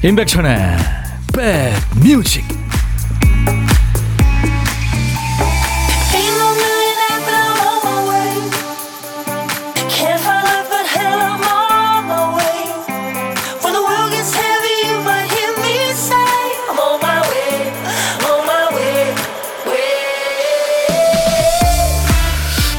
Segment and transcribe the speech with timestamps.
[0.00, 0.76] 임백천의
[1.34, 2.44] 백뮤직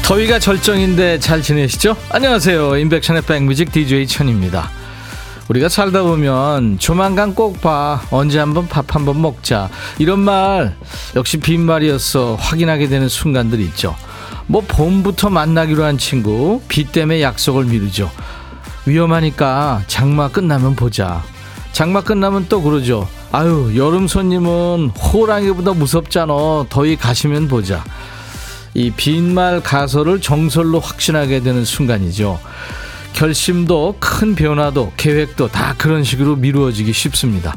[0.04, 1.96] 더위가 절정인데 잘 지내시죠?
[2.08, 2.78] 안녕하세요.
[2.78, 4.79] 임백천의 백뮤직 DJ 천입니다
[5.50, 8.00] 우리가 살다 보면 조만간 꼭 봐.
[8.12, 9.68] 언제 한번 밥 한번 먹자.
[9.98, 10.76] 이런 말
[11.16, 12.36] 역시 빈말이었어.
[12.38, 13.96] 확인하게 되는 순간들 있죠.
[14.46, 18.12] 뭐 봄부터 만나기로 한 친구 비 때문에 약속을 미루죠.
[18.86, 21.24] 위험하니까 장마 끝나면 보자.
[21.72, 23.08] 장마 끝나면 또 그러죠.
[23.32, 26.66] 아유 여름 손님은 호랑이보다 무섭잖아.
[26.68, 27.82] 더위 가시면 보자.
[28.74, 32.38] 이 빈말 가설을 정설로 확신하게 되는 순간이죠.
[33.12, 37.54] 결심도 큰 변화도 계획도 다 그런 식으로 미루어지기 쉽습니다.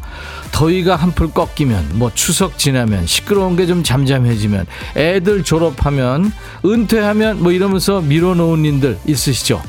[0.51, 4.65] 더위가 한풀 꺾이면 뭐 추석 지나면 시끄러운 게 좀 잠잠해지면
[4.97, 6.31] 애들 졸업하면
[6.65, 9.63] 은퇴하면 뭐 이러면서 미뤄놓은 일들 있으시죠?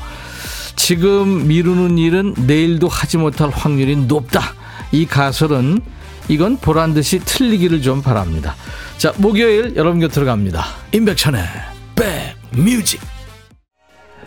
[0.75, 4.53] 지금 미루는 일은 내일도 하지 못할 확률이 높다.
[4.91, 5.79] 이 가설은
[6.27, 8.55] 이건 보란 듯이 틀리기를 좀 바랍니다.
[8.97, 10.65] 자, 목요일 여러분 곁으로 갑니다.
[10.91, 11.41] 임백천의
[11.95, 13.14] 백뮤직.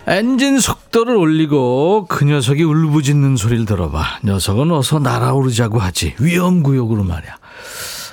[0.08, 4.20] 엔진 속도를 올리고 그 녀석이 울부짖는 소리를 들어봐.
[4.24, 6.14] 녀석은 어서 날아오르자고 하지.
[6.18, 7.36] 위험구역으로 말이야.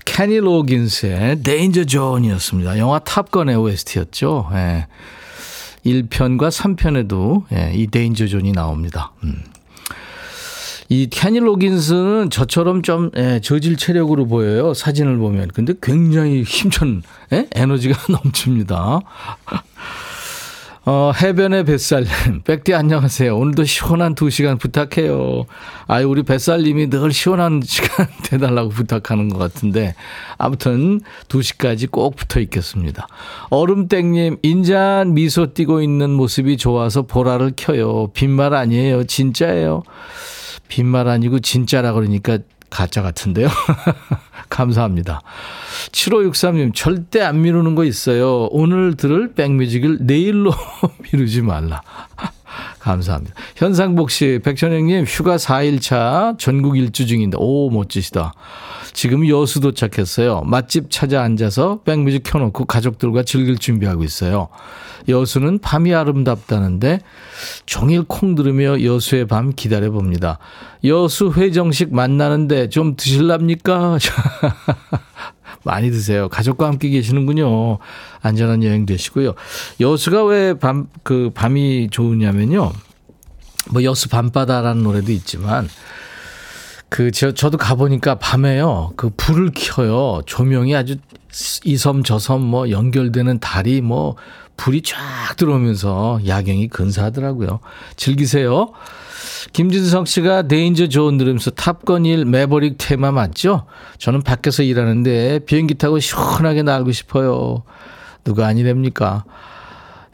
[0.03, 2.77] 케니 로긴스의 Danger Zone이었습니다.
[2.79, 4.49] 영화 Top Gun의 OST였죠.
[4.53, 4.87] 예.
[5.85, 9.13] 1편과 3편에도 예, 이 Danger Zone이 나옵니다.
[9.23, 9.41] 음.
[10.89, 14.73] 이 케니 로긴스는 저처럼 좀 예, 저질 체력으로 보여요.
[14.73, 15.49] 사진을 보면.
[15.53, 17.47] 근데 굉장히 힘찬 예?
[17.55, 18.99] 에너지가 넘칩니다.
[20.87, 22.41] 어, 해변의 뱃살님.
[22.45, 23.35] 백디 안녕하세요.
[23.35, 25.45] 오늘도 시원한 두 시간 부탁해요.
[25.87, 29.95] 아유, 우리 뱃살님이 늘 시원한 시간 돼달라고 부탁하는 것 같은데.
[30.37, 33.07] 아무튼 두 시까지 꼭 붙어 있겠습니다.
[33.49, 38.11] 얼음땡님, 인자한 미소 띄고 있는 모습이 좋아서 보라를 켜요.
[38.13, 39.05] 빈말 아니에요.
[39.05, 39.81] 진짜예요.
[40.67, 42.37] 빈말 아니고 진짜라 그러니까
[42.69, 43.47] 가짜 같은데요.
[44.49, 45.21] 감사합니다.
[45.91, 48.47] 7563님, 절대 안 미루는 거 있어요.
[48.51, 50.53] 오늘 들을 백뮤직을 내일로
[51.03, 51.81] 미루지 말라.
[52.85, 53.33] 감사합니다.
[53.55, 58.33] 현상복 씨, 백천영님, 휴가 4일차 전국 일주 중인데, 오, 멋지시다.
[58.93, 60.41] 지금 여수 도착했어요.
[60.41, 64.49] 맛집 찾아 앉아서 백뮤직 켜놓고 가족들과 즐길 준비하고 있어요.
[65.09, 66.99] 여수는 밤이 아름답다는데
[67.65, 70.39] 종일 콩 들으며 여수의 밤 기다려 봅니다.
[70.83, 73.97] 여수 회정식 만나는데 좀 드실랍니까?
[75.65, 76.29] 많이 드세요.
[76.29, 77.79] 가족과 함께 계시는군요.
[78.21, 79.33] 안전한 여행 되시고요.
[79.81, 82.71] 여수가 왜 밤, 그 밤이 좋으냐면요.
[83.71, 85.67] 뭐 여수 밤바다라는 노래도 있지만
[86.87, 88.93] 그, 저, 저도 가보니까 밤에요.
[88.95, 90.21] 그 불을 켜요.
[90.25, 90.97] 조명이 아주
[91.65, 94.15] 이 섬, 저 섬 뭐 연결되는 달이 뭐
[94.55, 97.59] 불이 쫙 들어오면서 야경이 근사하더라고요.
[97.97, 98.71] 즐기세요.
[99.53, 103.65] 김진석 씨가 Danger Zone 들으면서 Top Gun 1 Maverick 테마 맞죠?
[103.97, 107.63] 저는 밖에서 일하는데 비행기 타고 시원하게 날고 싶어요.
[108.23, 109.23] 누가 아니랍니까?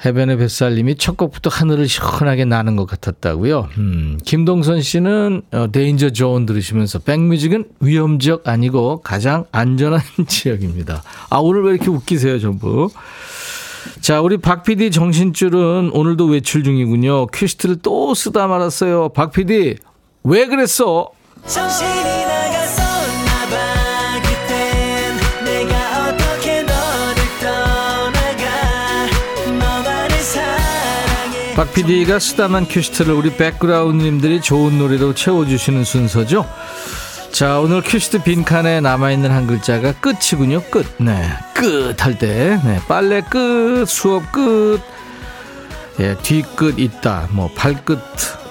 [0.03, 3.69] 해변의 뱃살님이 첫 곡부터 하늘을 시원하게 나는 것 같았다고요.
[3.77, 11.03] 음, 김동선 씨는 어, Danger Zone 들으시면서 백뮤직은 위험 지역 아니고 가장 안전한 지역입니다.
[11.29, 12.89] 아 오늘 왜 이렇게 웃기세요 전부.
[14.01, 17.27] 자, 우리 박 PD 정신줄은 오늘도 외출 중이군요.
[17.27, 19.09] 퀴스트를 또 쓰다 말았어요.
[19.09, 19.75] 박 PD,
[20.23, 21.09] 왜 그랬어?
[31.55, 36.45] 박 PD가 쓰다만 퀴스트를 우리 백그라운드님들이 좋은 노래로 채워주시는 순서죠.
[37.31, 40.61] 자, 오늘 퀴스트 빈칸에 남아있는 한 글자가 끝이군요.
[40.69, 40.85] 끝.
[40.97, 41.23] 네.
[41.53, 42.59] 끝 할 때.
[42.63, 42.79] 네.
[42.87, 44.79] 빨래 끝, 수업 끝.
[45.99, 47.29] 예, 뒤끝 있다.
[47.31, 47.99] 뭐, 발끝.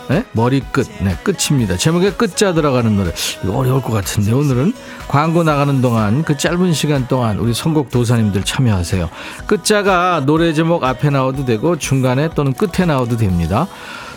[0.09, 0.25] 네?
[0.33, 0.89] 머리끝.
[1.03, 1.77] 네, 끝입니다.
[1.77, 3.13] 제목에 끝자 들어가는 노래.
[3.45, 4.73] 이거 어려울 것 같은데, 오늘은.
[5.09, 9.09] 광고 나가는 동안, 그 짧은 시간 동안 우리 선곡 도사님들 참여하세요.
[9.47, 13.69] 끝자가 노래 제목 앞에 나와도 되고, 중간에 또는 끝에 나와도 됩니다.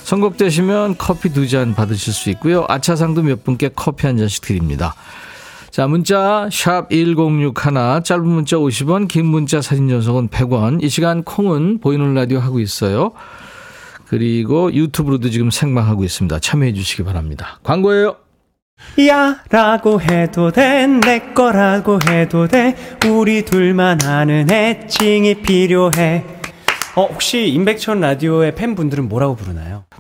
[0.04, 2.66] 선곡되시면 커피 두 잔 받으실 수 있고요.
[2.68, 4.96] 아차상도 몇 분께 커피 한 잔씩 드립니다.
[5.72, 10.84] 자, 문자 샵 1061, 짧은 문자 50원, 긴 문자 사진 전송은 100원.
[10.84, 13.12] 이 시간 콩은 보이는 라디오 하고 있어요.
[14.08, 16.40] 그리고 유튜브로도 지금 생방하고 있습니다.
[16.40, 17.60] 참여해 주시기 바랍니다.
[17.64, 18.18] 광고예요.
[19.08, 22.76] 야 라고 해도 돼 내 거라고 해도 돼
[23.08, 26.26] 우리 둘만 아는 애칭이 필요해
[26.96, 29.86] 어 혹시 임백천 라디오의 팬분들은 뭐라고 부르나요?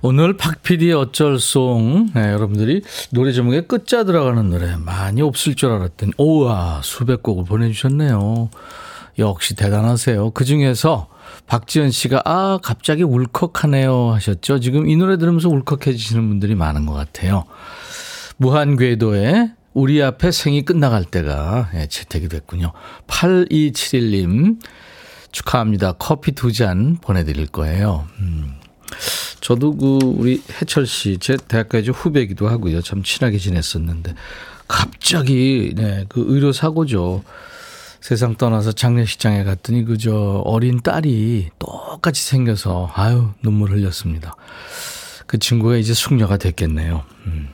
[0.00, 6.12] 오늘 박PD의 어쩔 송 네, 여러분들이 노래 제목에 끝자 들어가는 노래 많이 없을 줄 알았더니
[6.16, 8.50] 오와 수백 곡을 보내주셨네요.
[9.18, 10.30] 역시 대단하세요.
[10.30, 11.08] 그 중에서
[11.48, 14.60] 박지연 씨가 아 갑자기 울컥하네요 하셨죠.
[14.60, 17.44] 지금 이 노래 들으면서 울컥해지시는 분들이 많은 것 같아요.
[18.36, 22.72] 무한궤도에 우리 앞에 생이 끝나갈 때가 예, 채택이 됐군요.
[23.08, 24.60] 8271님
[25.32, 25.92] 축하합니다.
[25.98, 28.06] 커피 두 잔 보내드릴 거예요.
[28.20, 28.54] 음.
[29.48, 32.82] 저도 그 우리 해철 씨, 제 대학까지 후배기도 하고요.
[32.82, 34.14] 참 친하게 지냈었는데
[34.68, 37.24] 갑자기 네, 그 의료 사고죠.
[38.02, 44.36] 세상 떠나서 장례식장에 갔더니 그저 어린 딸이 똑같이 생겨서 아유 눈물 흘렸습니다.
[45.26, 47.04] 그 친구가 이제 숙녀가 됐겠네요.
[47.28, 47.48] 음.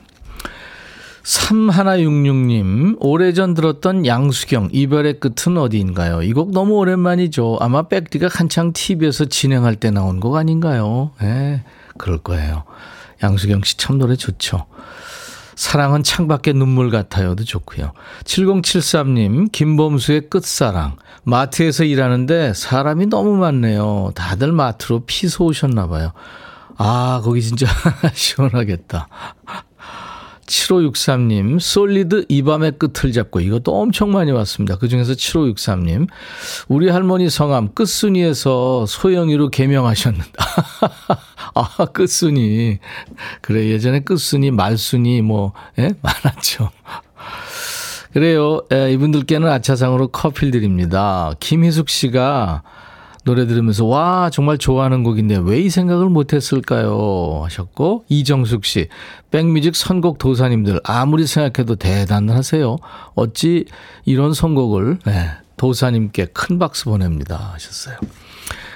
[1.23, 6.23] 3166님, 오래전 들었던 양수경, 이별의 끝은 어디인가요?
[6.23, 7.58] 이 곡 너무 오랜만이죠.
[7.61, 11.12] 아마 백디가 한창 TV에서 진행할 때 나온 곡 아닌가요?
[11.23, 11.64] 예, 네,
[11.99, 12.64] 그럴 거예요.
[13.23, 14.67] 양수경 씨 참 노래 좋죠.
[15.56, 17.93] 사랑은 창밖에 눈물 같아요도 좋고요.
[18.25, 20.96] 7073님, 김범수의 끝사랑.
[21.23, 24.12] 마트에서 일하는데 사람이 너무 많네요.
[24.14, 26.12] 다들 마트로 피서 오셨나 봐요.
[26.76, 27.67] 아, 거기 진짜
[28.12, 29.08] 시원하겠다.
[30.46, 34.76] 7563님, 솔리드 이 밤의 끝을 잡고 이것도 엄청 많이 왔습니다.
[34.76, 36.08] 그 중에서 7563님,
[36.69, 40.32] 우리 할머니 성함 끝순이에서 소영이로 개명하셨는데.
[41.55, 42.79] 아, 끝순이.
[43.41, 45.91] 그래, 예전에 끝순이, 말순이 뭐, 예?
[46.02, 46.70] 많았죠.
[48.12, 48.61] 그래요.
[48.73, 51.32] 예, 이분들께는 아차상으로 커피를 드립니다.
[51.41, 52.62] 김희숙 씨가
[53.25, 57.41] 노래 들으면서 와 정말 좋아하는 곡인데 왜 이 생각을 못했을까요?
[57.44, 58.88] 하셨고 이정숙 씨
[59.31, 62.76] 백뮤직 선곡 도사님들 아무리 생각해도 대단하세요.
[63.15, 63.65] 어찌
[64.05, 67.50] 이런 선곡을 네, 도사님께 큰 박수 보냅니다.
[67.55, 67.97] 하셨어요.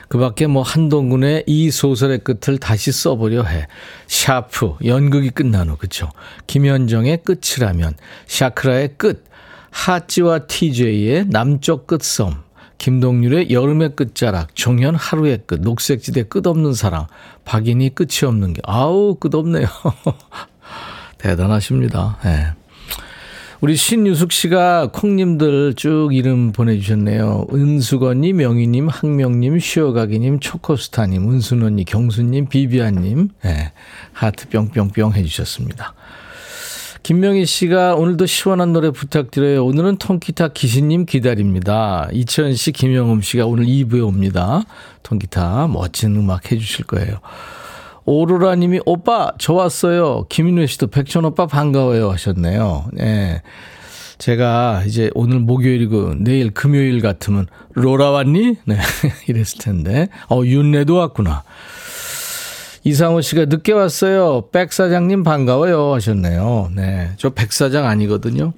[0.08, 3.66] 그 밖에 뭐 한동근의 이 소설의 끝을 다시 써보려 해.
[4.06, 6.08] 샤프 연극이 끝난 후 그쵸?
[6.46, 7.92] 김현정의 끝이라면
[8.26, 9.24] 샤크라의 끝
[9.70, 12.42] 하찌와 TJ의 남쪽 끝섬
[12.78, 17.06] 김동률의 여름의 끝자락, 종현 하루의 끝, 녹색지대 끝없는 사랑,
[17.44, 19.66] 박인희 끝이 없는 길, 아우, 끝없네요.
[21.18, 22.18] 대단하십니다.
[22.24, 22.46] 네.
[23.60, 27.48] 우리 신유숙 씨가 콩님들 쭉 이름 보내주셨네요.
[27.52, 33.72] 은수건님, 명희님, 항명님, 쉬어가기님, 초코스타님, 은순언니, 경수님, 비비안님, 네.
[34.12, 35.94] 하트 뿅뿅뿅 해주셨습니다.
[37.02, 39.64] 김명희 씨가 오늘도 시원한 노래 부탁드려요.
[39.64, 42.08] 오늘은 통기타 기신님 기다립니다.
[42.12, 44.62] 이천 씨, 김영음 씨가 오늘 2부에 옵니다.
[45.02, 47.18] 통기타 멋진 음악 해주실 거예요.
[48.04, 50.26] 오로라 님이 오빠 저 왔어요.
[50.28, 52.86] 김인회 씨도 백천 오빠 반가워요 하셨네요.
[52.92, 53.42] 네.
[54.16, 58.56] 제가 이제 오늘 목요일이고 내일 금요일 같으면 로라 왔니?
[58.64, 58.78] 네.
[59.28, 60.08] 이랬을 텐데.
[60.28, 61.44] 어, 윤래도 왔구나.
[62.88, 64.48] 이상호 씨가 늦게 왔어요.
[64.50, 66.70] 백 사장님 반가워요 하셨네요.
[66.74, 67.12] 네.
[67.18, 68.54] 저 백 사장 아니거든요.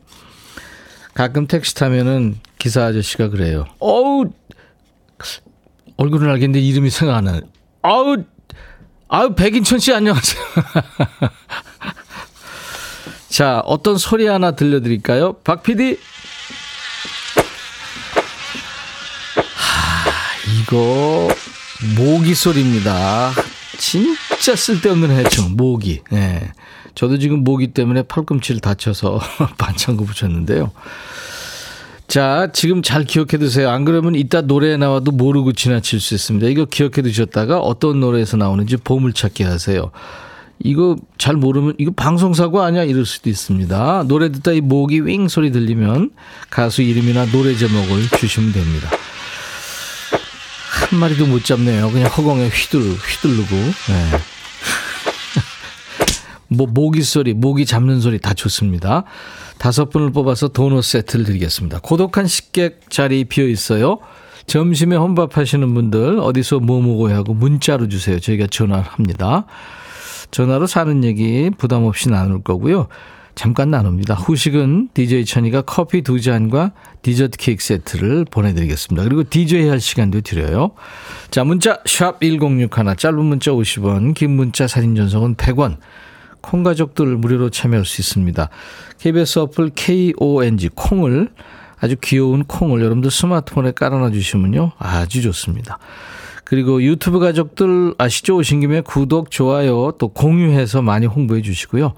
[1.15, 3.67] 가끔 택시 타면은 기사 아저씨가 그래요.
[3.81, 4.31] 어우,
[5.97, 7.41] 얼굴은 알겠는데 이름이 생각 안 나요.
[7.83, 8.19] 아우,
[9.09, 10.41] 아우, 백인천 씨 안녕하세요.
[13.31, 15.33] 자, 어떤 소리 하나 들려 드릴까요?
[15.43, 15.99] 박 PD?
[19.57, 21.29] 하, 이거,
[21.97, 23.33] 모기 소리입니다.
[23.79, 26.01] 진짜 쓸데없는 해충, 모기.
[26.13, 26.53] 예.
[26.95, 29.21] 저도 지금 모기 때문에 팔꿈치를 다쳐서
[29.59, 30.73] 반창고 붙였는데요.
[32.09, 33.71] 자, 지금 잘 기억해 두세요.
[33.71, 36.49] 안 그러면 이따 노래에 나와도 모르고 지나칠 수 있습니다.
[36.49, 39.93] 이거 기억해 두셨다가 어떤 노래에서 나오는지 보물찾기 하세요.
[40.63, 44.05] 이거 잘 모르면 이거 방송사고 아니야 이럴 수도 있습니다.
[44.09, 46.11] 노래 듣다 이 모기 윙 소리 들리면
[46.51, 48.91] 가수 이름이나 노래 제목을 주시면 됩니다.
[50.91, 51.89] 한 마리도 못 잡네요.
[51.93, 53.55] 그냥 허공에 휘둘, 휘둘르고.
[53.55, 54.19] 네.
[56.49, 59.05] 뭐, 모기 소리, 모기 잡는 소리 다 좋습니다.
[59.59, 61.79] 다섯 분을 뽑아서 도넛 세트를 드리겠습니다.
[61.79, 63.99] 고독한 식객 자리 비어 있어요.
[64.47, 68.19] 점심에 혼밥 하시는 분들 어디서 뭐 먹어야 하고 문자로 주세요.
[68.19, 69.47] 저희가 전화를 합니다.
[70.33, 72.89] 전화로 사는 얘기 부담 없이 나눌 거고요.
[73.35, 74.15] 잠깐 나눕니다.
[74.15, 76.73] 후식은 DJ 천이가 커피 두 잔과
[77.03, 79.05] 디저트 케이크 세트를 보내드리겠습니다.
[79.05, 80.73] 그리고 DJ 할 시간도 드려요.
[81.31, 85.79] 자, 문자 샵 1061, 짧은 문자 50원, 긴 문자 사진 전송은 100원.
[86.41, 88.49] 콩 가족들 무료로 참여할 수 있습니다.
[88.99, 91.29] KBS 어플 KONG 콩을
[91.81, 94.73] 아주 귀여운 콩을 여러분들 스마트폰에 깔아놔 주시면요.
[94.79, 95.79] 아주 좋습니다.
[96.45, 98.37] 그리고 유튜브 가족들 아시죠?
[98.37, 101.95] 오신 김에 구독, 좋아요 또 공유해서 많이 홍보해 주시고요.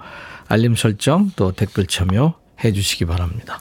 [0.52, 3.58] 알림 설정 또 댓글 참여 해 주시기 바랍니다.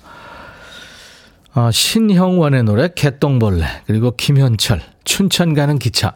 [1.53, 6.15] 어, 신형원의 노래 개똥벌레 그리고 김현철 춘천 가는 기차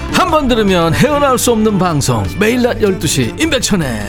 [0.21, 4.01] 한 번 들으면 헤어나올 수 없는 방송 매일 낮 12시 임백천의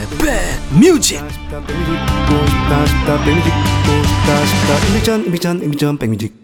[5.99, 6.35] 백뮤직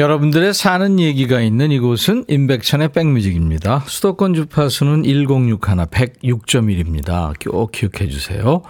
[0.00, 3.84] 여러분들의 사는 얘기가 있는 이곳은 임백천의 백뮤직입니다.
[3.86, 7.32] 수도권 주파수는 1061, 106.1입니다.
[7.48, 8.62] 꼭 기억해 주세요.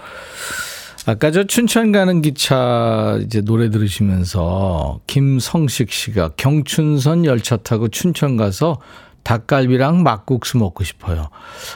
[1.07, 8.79] 아까 저 춘천 가는 기차 이제 노래 들으시면서 김성식 씨가 경춘선 열차 타고 춘천 가서
[9.25, 11.29] 닭갈비랑 막국수 먹고 싶어요.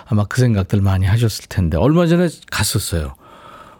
[0.06, 3.14] 아마 그 생각들 많이 하셨을 텐데 얼마 전에 갔었어요.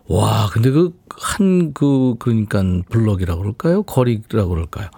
[0.07, 3.83] 와, 근데 그한그 그러니까 블럭이라고 그럴까요?
[3.85, 4.89] 거리라고 그럴까요?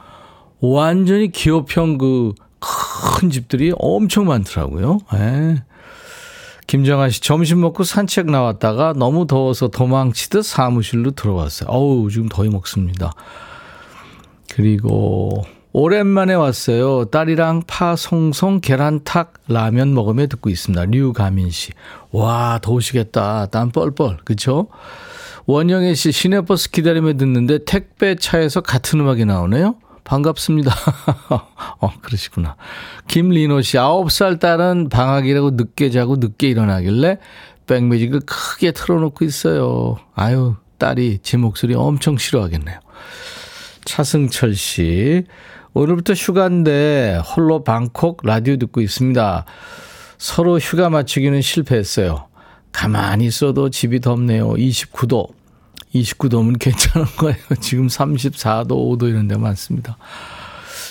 [0.60, 5.00] 완전히 기업형 그 큰 집들이 엄청 많더라고요.
[5.14, 5.62] 예.
[6.66, 11.68] 김정아 씨 점심 먹고 산책 나왔다가 너무 더워서 도망치듯 사무실로 들어왔어요.
[11.68, 13.12] 어우, 지금 더위 먹습니다.
[14.48, 17.04] 그리고 오랜만에 왔어요.
[17.06, 20.86] 딸이랑 파 송송 계란탁 라면 먹으며 듣고 있습니다.
[20.86, 21.70] 류가민 씨.
[22.10, 23.46] 와, 더우시겠다.
[23.46, 24.18] 땀 뻘뻘.
[24.24, 24.66] 그쵸?
[25.46, 29.76] 원영애 씨 시내버스 기다리며 듣는데 택배 차에서 같은 음악이 나오네요.
[30.04, 30.74] 반갑습니다.
[31.78, 32.56] 어, 그러시구나.
[33.06, 37.18] 김리노 씨, 9살 딸은 방학이라고 늦게 자고 늦게 일어나길래
[37.66, 39.96] 백뮤직을 크게 틀어놓고 있어요.
[40.14, 42.80] 아유, 딸이 제 목소리 엄청 싫어하겠네요.
[43.84, 45.24] 차승철 씨,
[45.72, 49.44] 오늘부터 휴가인데 홀로 방콕 라디오 듣고 있습니다.
[50.18, 52.26] 서로 휴가 맞추기는 실패했어요.
[52.72, 54.50] 가만히 있어도 집이 덥네요.
[54.50, 55.28] 29도.
[55.94, 57.36] 29도면 괜찮은 거예요.
[57.60, 59.96] 지금 34도, 5도 이런 데 많습니다.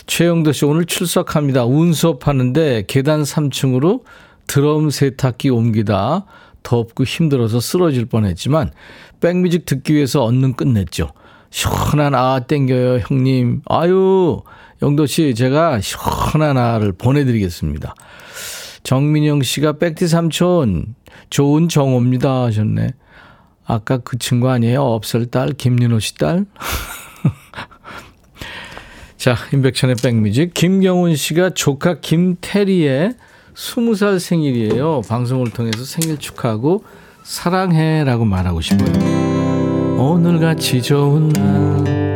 [0.08, 1.66] 최영도 씨 오늘 출석합니다.
[1.66, 4.04] 운 수업하는데 계단 3층으로
[4.48, 6.26] 드럼 세탁기 옮기다
[6.64, 8.72] 덥고 힘들어서 쓰러질 뻔했지만
[9.22, 11.12] 백뮤직 듣기 위해서 얼른 끝냈죠.
[11.52, 13.62] 시원한 아 땡겨요 형님.
[13.66, 14.42] 아유
[14.82, 17.94] 영도 씨 제가 시원한 아를 보내드리겠습니다.
[18.84, 20.96] 정민영 씨가 백티 삼촌
[21.30, 22.94] 좋은 정호입니다 하셨네.
[23.66, 24.82] 아까 그 친구 아니에요?
[24.82, 26.46] 없을 딸 김윤호 씨 딸?
[29.18, 30.54] 자, 임백천의 백뮤직.
[30.54, 33.14] 김경훈 씨가 조카 김태리의
[33.54, 35.02] 20살 생일이에요.
[35.08, 36.86] 방송을 통해서 생일 축하하고
[37.24, 39.20] 사랑해 라고 말하고 싶어요.
[40.00, 42.09] 오늘같이 좋은 날,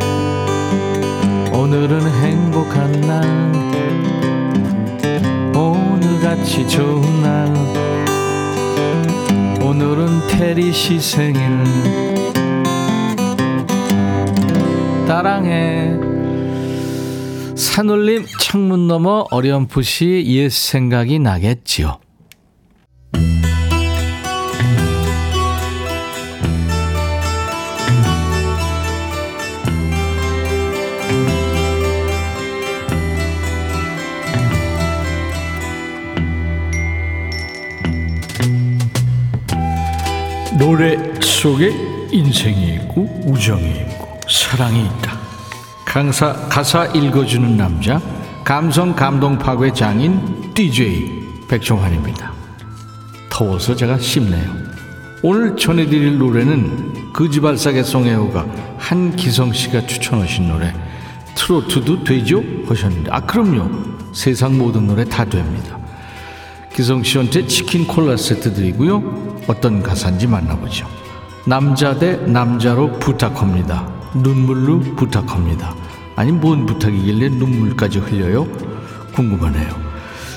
[1.64, 3.24] 오늘은 행복한 날,
[5.56, 7.48] 오늘같이 좋은 날,
[9.64, 11.42] 오늘은 테리 씨 생일.
[15.08, 15.94] 따랑해.
[17.56, 22.03] 산울림 창문 너머 어렴풋이 옛 생각이 나겠지요.
[40.64, 45.20] 노래 속에 인생이 있고 우정이 있고 사랑이 있다.
[45.84, 48.00] 강사, 가사 읽어주는 남자,
[48.46, 52.32] 감성 감동 파괴 장인 DJ 백종환입니다.
[53.30, 54.56] 더워서 제가 씹네요.
[55.22, 58.46] 오늘 전해드릴 노래는 그지발사계 송혜호가
[58.78, 60.74] 한기성 씨가 추천하신 노래
[61.36, 62.42] 트로트도 되죠?
[62.70, 64.14] 하셨는데 아 그럼요.
[64.14, 65.78] 세상 모든 노래 다 됩니다.
[66.74, 69.33] 기성 씨한테 치킨 콜라 세트 드리고요.
[69.48, 70.88] 어떤 가사인지 만나보죠.
[71.46, 73.88] 남자 대 남자로 부탁합니다.
[74.16, 75.76] 눈물로 부탁합니다.
[76.16, 78.48] 아니 뭔 부탁이길래 눈물까지 흘려요?
[79.14, 79.84] 궁금하네요.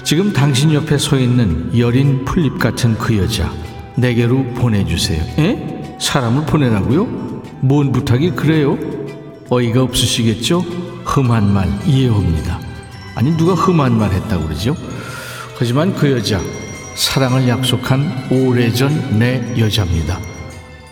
[0.02, 3.52] 지금 당신 옆에 서 있는 여린 풀잎 같은 그 여자
[3.96, 5.22] 내게로 보내주세요.
[5.38, 5.96] 에?
[6.00, 7.04] 사람을 보내라고요?
[7.60, 8.78] 뭔 부탁이 그래요?
[9.48, 10.60] 어이가 없으시겠죠?
[11.04, 12.60] 흠한 말 이해합니다.
[13.14, 14.76] 아니 누가 흠한 말 했다고 그러죠?
[15.58, 16.40] 하지만 그 여자
[16.96, 20.18] 사랑을 약속한 오래전 내 여자입니다.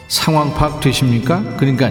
[0.07, 1.43] 상황 파악 되십니까?
[1.57, 1.91] 그러니까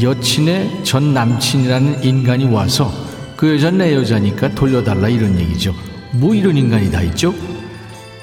[0.00, 2.92] 여친의 전 남친이라는 인간이 와서
[3.34, 5.74] 그 여자 내 여자니까 돌려달라 이런 얘기죠.
[6.12, 7.34] 뭐 이런 인간이 다 있죠?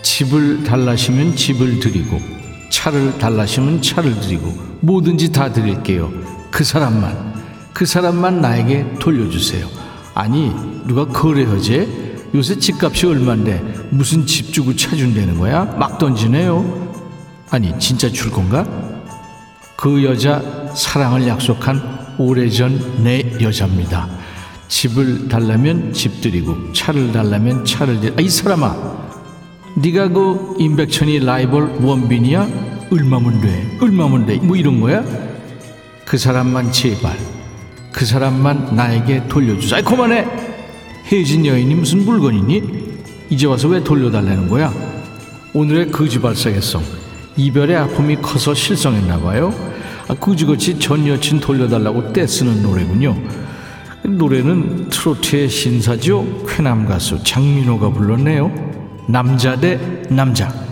[0.03, 2.21] 집을 달라시면 집을 드리고
[2.69, 6.11] 차를 달라시면 차를 드리고 뭐든지 다 드릴게요.
[6.51, 7.33] 그 사람만
[7.73, 9.67] 그 사람만 나에게 돌려주세요.
[10.13, 10.51] 아니
[10.85, 12.02] 누가 거래하지?
[12.35, 15.65] 요새 집값이 얼만데 무슨 집 주고 차 준다는 거야?
[15.65, 16.93] 막 던지네요.
[17.51, 18.65] 아니 진짜 줄 건가?
[19.75, 20.41] 그 여자
[20.75, 21.81] 사랑을 약속한
[22.17, 24.09] 오래전 내 여자입니다.
[24.67, 28.13] 집을 달라면 집 드리고 차를 달라면 차를 드리.
[28.17, 28.75] 아, 이 사람아,
[29.75, 32.47] 네가 그 임백천이 라이벌 원빈이야?
[32.91, 33.77] 얼마면 돼?
[33.79, 34.37] 얼마면 돼?
[34.37, 35.03] 뭐 이런 거야?
[36.05, 37.15] 그 사람만 제발,
[37.91, 39.77] 그 사람만 나에게 돌려주자.
[39.77, 40.52] 아이 그만해.
[41.11, 42.63] 혜진 여인이 무슨 물건이니?
[43.29, 44.73] 이제 와서 왜 돌려달라는 거야?
[45.53, 46.83] 오늘의 거지발사겠성
[47.35, 49.53] 이별의 아픔이 커서 실성했나 봐요.
[50.07, 53.17] 아, 그지같이 전 여친 돌려달라고 떼쓰는 노래군요.
[54.03, 56.45] 노래는 트로트의 신사죠.
[56.47, 58.51] 쾌남 가수 장민호가 불렀네요.
[59.07, 59.79] 남자 대
[60.09, 60.62] 남자.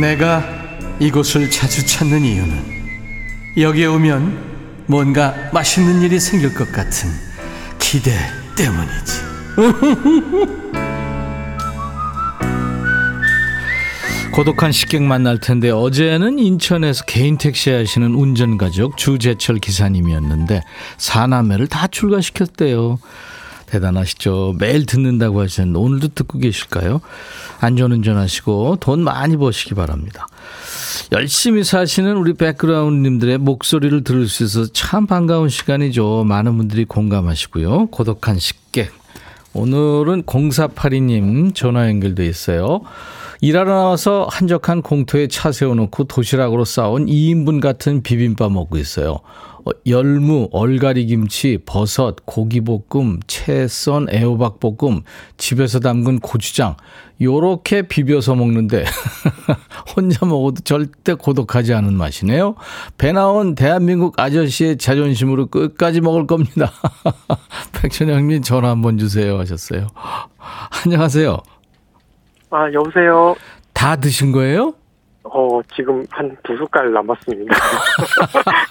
[0.00, 0.44] 내가
[1.00, 2.76] 이곳을 자주 찾는 이유는
[3.58, 7.10] 여기에 오면 뭔가 맛있는 일이 생길 것 같은
[7.78, 8.12] 기대
[8.56, 9.26] 때문이지.
[14.32, 20.60] 고독한 식객 만날 텐데 어제는 인천에서 개인 택시 하시는 운전가족 주재철 기사님이었는데
[20.98, 22.98] 사남매를 다 출가시켰대요.
[23.66, 24.56] 대단하시죠.
[24.58, 27.00] 매일 듣는다고 하셨는데 오늘도 듣고 계실까요?
[27.60, 30.26] 안전운전 하시고 돈 많이 버시기 바랍니다.
[31.12, 36.24] 열심히 사시는 우리 백그라운드님들의 목소리를 들을 수 있어서 참 반가운 시간이죠.
[36.24, 37.86] 많은 분들이 공감하시고요.
[37.86, 38.92] 고독한 식객.
[39.52, 42.82] 오늘은 0482님 전화 연결돼 있어요.
[43.40, 49.20] 일하러 나와서 한적한 공터에 차 세워놓고 도시락으로 싸온 2인분 같은 비빔밥 먹고 있어요.
[49.66, 55.02] 어, 열무, 얼갈이 김치, 버섯, 고기볶음, 채썬 애호박볶음,
[55.36, 56.76] 집에서 담근 고추장
[57.20, 58.84] 요렇게 비벼서 먹는데
[59.96, 62.54] 혼자 먹어도 절대 고독하지 않은 맛이네요.
[62.96, 66.70] 배 나온 대한민국 아저씨의 자존심으로 끝까지 먹을 겁니다.
[67.82, 69.88] 백천영님 전화 한번 주세요 하셨어요.
[70.84, 71.38] 안녕하세요.
[72.50, 73.34] 아, 여보세요.
[73.72, 74.74] 다 드신 거예요?
[75.32, 77.54] 어, 지금 한 두 숟갈 남았습니다.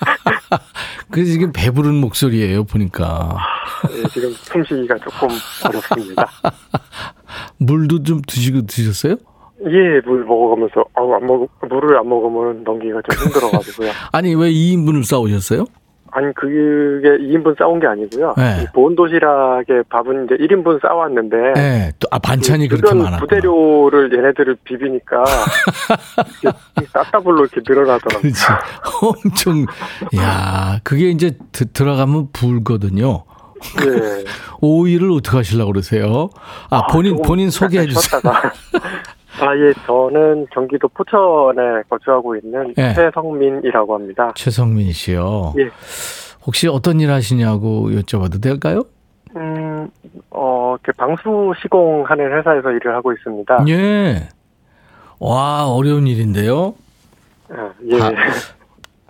[1.11, 3.37] 그래서 지금 배부른 목소리예요, 보니까.
[3.89, 5.29] 네, 지금 숨쉬기가 조금
[5.67, 6.27] 어렵습니다.
[7.59, 9.15] 물도 좀 드시고 드셨어요?
[9.67, 13.91] 예, 물 먹어가면서, 아우, 안 먹, 물을 안 먹으면 넘기기가 좀 힘들어가지고요.
[14.11, 15.65] 아니, 왜 2인분을 싸우셨어요?
[16.15, 16.55] 아니, 그게
[17.17, 18.35] 2인분 싸온 게 아니고요.
[18.37, 18.63] 네.
[18.63, 21.35] 이 보온 도시락에 밥은 이제 1인분 싸왔는데.
[21.55, 21.91] 네.
[21.99, 23.17] 또, 아, 반찬이 그 그렇게 많았구나.
[23.19, 25.25] 부대료를 얘네들을 비비니까
[26.93, 28.21] 싹다불로 이렇게 늘어나더라고요.
[28.21, 28.45] 그렇지.
[29.01, 29.65] 엄청,
[30.17, 33.25] 야 그게 이제 드, 들어가면 불거든요.
[33.77, 34.23] 네.
[34.61, 36.29] 오이를 어떻게 하시려고 그러세요?
[36.69, 38.21] 아, 본인, 조금 본인 약간 소개해 주세요.
[39.41, 42.93] 아, 예, 저는 경기도 포천에 거주하고 있는 예.
[42.93, 44.31] 최성민이라고 합니다.
[44.35, 45.53] 최성민 씨요.
[45.57, 45.69] 예.
[46.45, 48.83] 혹시 어떤 일 하시냐고 여쭤봐도 될까요?
[49.35, 49.89] 음,
[50.29, 53.65] 어, 이렇게 방수 시공하는 회사에서 일을 하고 있습니다.
[53.67, 54.29] 예.
[55.19, 56.75] 와, 어려운 일인데요.
[57.49, 58.01] 아, 예.
[58.01, 58.11] 아,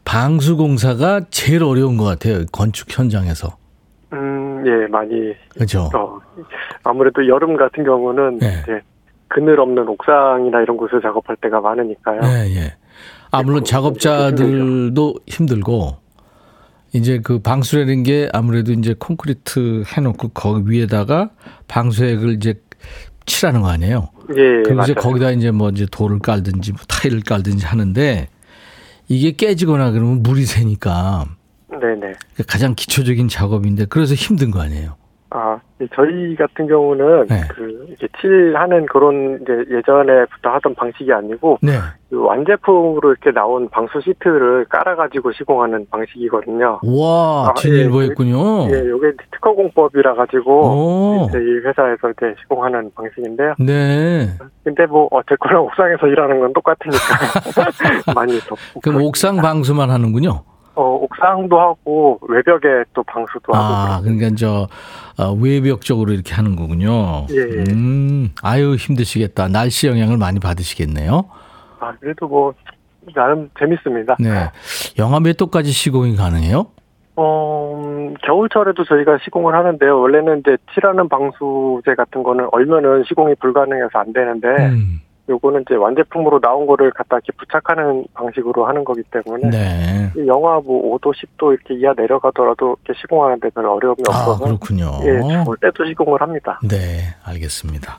[0.03, 2.45] 방수공사가 제일 어려운 것 같아요.
[2.51, 3.57] 건축 현장에서.
[4.13, 5.89] 음, 예, 많이, 그죠?
[5.93, 6.19] 어,
[6.83, 8.81] 아무래도 여름 같은 경우는 예.
[9.35, 12.21] 그늘 없는 옥상이나 이런 곳을 작업할 때가 많으니까요.
[12.23, 12.73] 예, 예.
[13.31, 15.97] 아, 물론 그- 작업자들도 힘들고,
[16.93, 21.31] 이제 그 방수라는 게 아무래도 이제 콘크리트 해놓고 거기 위에다가
[21.67, 22.53] 방수액을 이제
[23.25, 24.07] 칠하는 거 아니에요?
[24.29, 24.95] 예, 그리고 이제 맞아요.
[24.95, 28.29] 거기다 이제 뭐 이제 돌을 깔든지 뭐 타일을 깔든지 하는데
[29.09, 31.25] 이게 깨지거나 그러면 물이 새니까
[31.69, 32.13] 네네.
[32.47, 34.95] 가장 기초적인 작업인데 그래서 힘든 거 아니에요?
[35.37, 37.41] 아, 이 저희 같은 경우는 네.
[37.53, 41.73] 그 이제 칠하는 그런 이제 예전에부터 하던 방식이 아니고 네.
[42.09, 46.79] 그 완제품으로 이렇게 나온 방수 시트를 깔아가지고 시공하는 방식이거든요.
[46.81, 48.69] 와, 아, 진일보했군요.
[48.71, 51.27] 예, 요게 특허 공법이라 가지고 오.
[51.33, 53.55] 저희 회사에서 이렇게 시공하는 방식인데요.
[53.59, 54.29] 네.
[54.63, 57.03] 근데 뭐 어쨌거나 옥상에서 일하는 건 똑같으니까
[58.15, 58.79] 많이 덥고.
[58.81, 60.43] 그럼 옥상 방수만 하는군요.
[60.75, 63.63] 어, 옥상도 하고 외벽에 또 방수도 하고.
[63.63, 64.67] 아, 그러니까 저
[65.17, 67.25] 어, 외벽 쪽으로 이렇게 하는 거군요.
[67.31, 67.63] 예, 예.
[67.71, 69.47] 음, 아유 힘드시겠다.
[69.47, 71.25] 날씨 영향을 많이 받으시겠네요.
[71.79, 72.53] 아, 그래도 뭐
[73.13, 74.15] 나름 재밌습니다.
[74.19, 74.49] 네.
[74.99, 76.67] 영하 몇 도까지 시공이 가능해요?
[77.17, 79.99] 어, 음, 겨울철에도 저희가 시공을 하는데요.
[79.99, 84.99] 원래는 이제 칠하는 방수제 같은 거는 얼면은 시공이 불가능해서 안 되는데, 음.
[85.27, 90.11] 요거는 이제 완제품으로 나온 거를 갖다 이렇게 부착하는 방식으로 하는 거기 때문에, 네.
[90.15, 94.91] 이 영하 뭐 5도, 10도 이렇게 이하 내려가더라도 이렇게 시공하는데 별 어려움이 아, 없어서, 그렇군요.
[95.03, 95.19] 예,
[95.61, 96.59] 때도 시공을 합니다.
[96.63, 97.97] 네, 알겠습니다.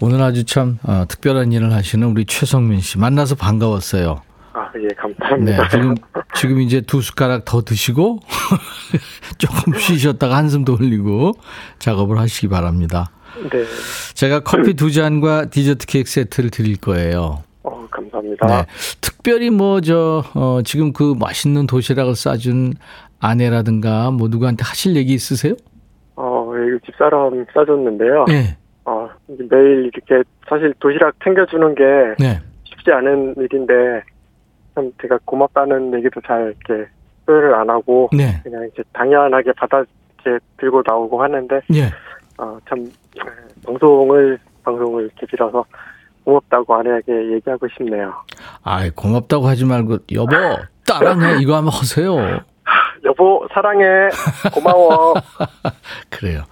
[0.00, 4.22] 오늘 아주 참 어, 특별한 일을 하시는 우리 최성민 씨 만나서 반가웠어요.
[4.52, 5.68] 아, 예, 네, 감사합니다.
[5.68, 5.94] 지금
[6.34, 8.20] 지금 이제 두 숟가락 더 드시고
[9.38, 11.32] 조금 쉬셨다가 한숨 돌리고
[11.78, 13.10] 작업을 하시기 바랍니다.
[13.50, 13.64] 네,
[14.14, 17.42] 제가 커피 두 잔과 디저트 케이크 세트를 드릴 거예요.
[17.62, 18.46] 어, 감사합니다.
[18.46, 18.66] 네.
[19.00, 22.74] 특별히 뭐, 저, 어, 지금 그 맛있는 도시락을 싸준
[23.20, 25.54] 아내라든가 뭐 누구한테 하실 얘기 있으세요?
[26.16, 28.24] 어, 예, 집사람 싸줬는데요.
[28.28, 28.56] 네.
[28.84, 31.84] 어, 매일 이렇게 사실 도시락 챙겨주는 게
[32.18, 32.40] 네.
[32.64, 34.02] 쉽지 않은 일인데
[34.74, 36.90] 참 제가 고맙다는 얘기도 잘 이렇게
[37.26, 38.40] 표현을 안 하고 네.
[38.42, 39.84] 그냥 이제 당연하게 받아
[40.24, 41.90] 이렇게 들고 나오고 하는데 예.
[42.40, 43.20] 어, 참 에,
[43.66, 45.64] 방송을 방송을 빌어서
[46.24, 48.14] 고맙다고 아내에게 얘기하고 싶네요.
[48.62, 50.34] 아이, 고맙다고 하지 말고, 여보,
[50.86, 51.40] 따라해.
[51.40, 52.40] 이거 한번 하세요.
[53.04, 54.08] 여보 사랑해
[54.54, 55.14] 고마워.
[56.10, 56.42] 그래요.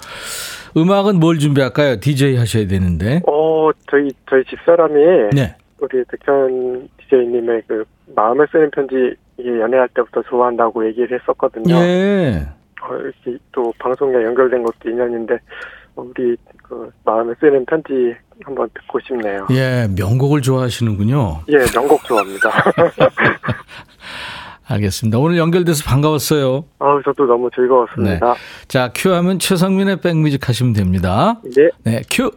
[0.77, 2.01] 음악은 뭘 준비할까요?
[2.01, 3.21] DJ 하셔야 되는데.
[3.27, 4.95] 어 저희 저희 집사람이
[5.35, 5.57] 네.
[5.79, 11.75] 우리 백현 DJ님의 그 마음에 쓰는 편지 연애할 때부터 좋아한다고 얘기를 했었거든요.
[11.77, 12.49] 예.
[12.83, 15.39] 어, 이렇게 또 방송에 연결된 것도 인연인데 어,
[15.99, 19.47] 우리 그 마음에 쓰는 편지 한번 듣고 싶네요.
[19.51, 21.41] 예, 명곡을 좋아하시는군요.
[21.49, 22.51] 예, 명곡 좋아합니다.
[24.71, 25.19] 알겠습니다.
[25.19, 26.65] 오늘 연결돼서 반가웠어요.
[26.79, 28.35] 아, 저도 너무 즐거웠습니다.
[28.69, 31.41] 자, 큐 하면 최성민의 백뮤직 하시면 됩니다.
[31.43, 32.31] 네, 네, 큐.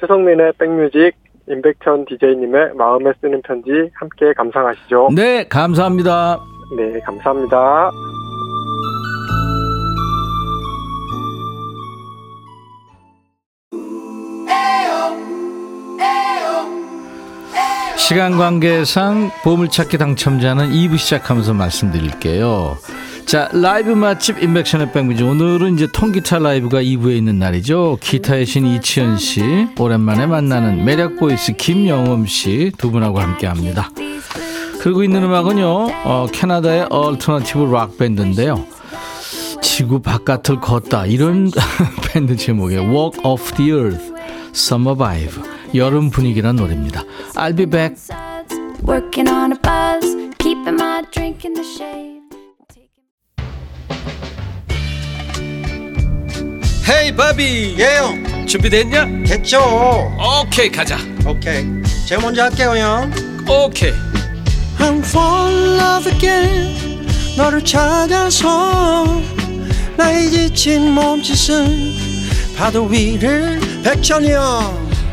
[0.00, 1.12] 최성민의 백뮤직
[1.50, 5.10] 임백천 DJ님의 마음에 쓰는 편지 함께 감상하시죠.
[5.14, 6.40] 네, 감사합니다.
[6.76, 7.90] 네, 감사합니다.
[18.08, 22.78] 시간 관계상 보물찾기 당첨자는 2부 시작하면서 말씀드릴게요.
[23.26, 25.26] 자, 라이브 맛집 인백션의 백뮤직.
[25.26, 27.98] 오늘은 이제 통기타 라이브가 2부에 있는 날이죠.
[28.00, 29.42] 기타의 신 이치현 씨,
[29.78, 33.90] 오랜만에 만나는 매력 보이스 김영음 씨 두 분하고 함께 합니다.
[34.80, 35.66] 그리고 있는 음악은요,
[36.04, 38.64] 어, 캐나다의 얼터너티브 락 밴드인데요.
[39.60, 41.04] 지구 바깥을 걷다.
[41.04, 41.50] 이런
[42.08, 44.14] 밴드 제목의 Walk off the Earth,
[44.54, 45.57] Summer Vibe.
[45.74, 47.04] 여름 분위기란 노래입니다.
[47.34, 47.96] I'll be back.
[48.86, 52.18] Working on a buzz, keeping my drink in the shade.
[56.88, 59.04] 헤이 바비 예요 준비됐냐?
[59.26, 59.60] 됐죠
[60.18, 61.66] 오케이 가자 오케이
[62.06, 63.12] 제가 먼저 할게요 형
[63.46, 63.92] 오케이
[64.78, 69.04] I'm fall in love again 너를 찾아서
[69.98, 71.92] 나의 지친 몸짓은
[72.56, 74.87] 파도 위를 백천이 형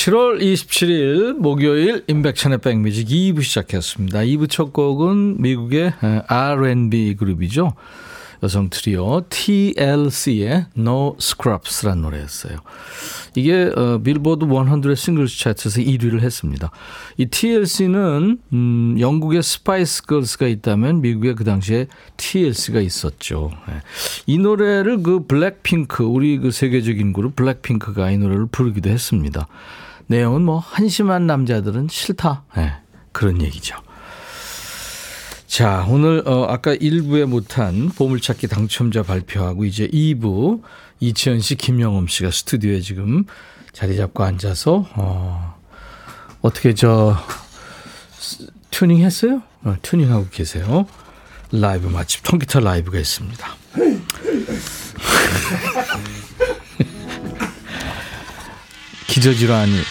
[0.00, 4.20] 7월 27일 목요일 인백천의 백뮤직 2부 시작했습니다.
[4.20, 5.92] 2부 첫 곡은 미국의
[6.26, 7.74] R&B 그룹이죠.
[8.42, 12.60] 여성 트리오 TLC의 No Scrubs라는 노래였어요.
[13.34, 16.70] 이게 어, 빌보드 100 Singles 차트에서 1위를 했습니다.
[17.18, 23.50] 이 TLC는 음, 영국의 스파이스 걸스가 있다면 미국에 그 당시에 TLC가 있었죠.
[23.68, 23.74] 네.
[24.24, 29.46] 이 노래를 그 블랙핑크 우리 그 세계적인 그룹 블랙핑크가 이 노래를 부르기도 했습니다.
[30.10, 32.42] 내용은 뭐 한심한 남자들은 싫다.
[32.56, 32.72] 네.
[33.12, 33.76] 그런 얘기죠.
[35.46, 40.62] 자, 오늘 어 아까 1부에 못한 보물찾기 당첨자 발표하고 이제 2부
[40.98, 43.24] 이치현 씨, 김영엄 씨가 스튜디오에 지금
[43.72, 45.56] 자리 잡고 앉아서 어
[46.40, 47.16] 어떻게 저
[48.72, 49.42] 튜닝 했어요?
[49.62, 50.86] 어, 튜닝하고 계세요.
[51.52, 53.46] 라이브 마침 통기타 라이브가 있습니다.
[59.10, 59.72] 기저질환이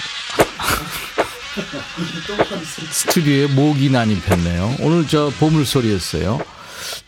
[2.90, 4.76] 스튜디오에 모기 난입했네요.
[4.80, 6.40] 오늘 저 보물소리였어요.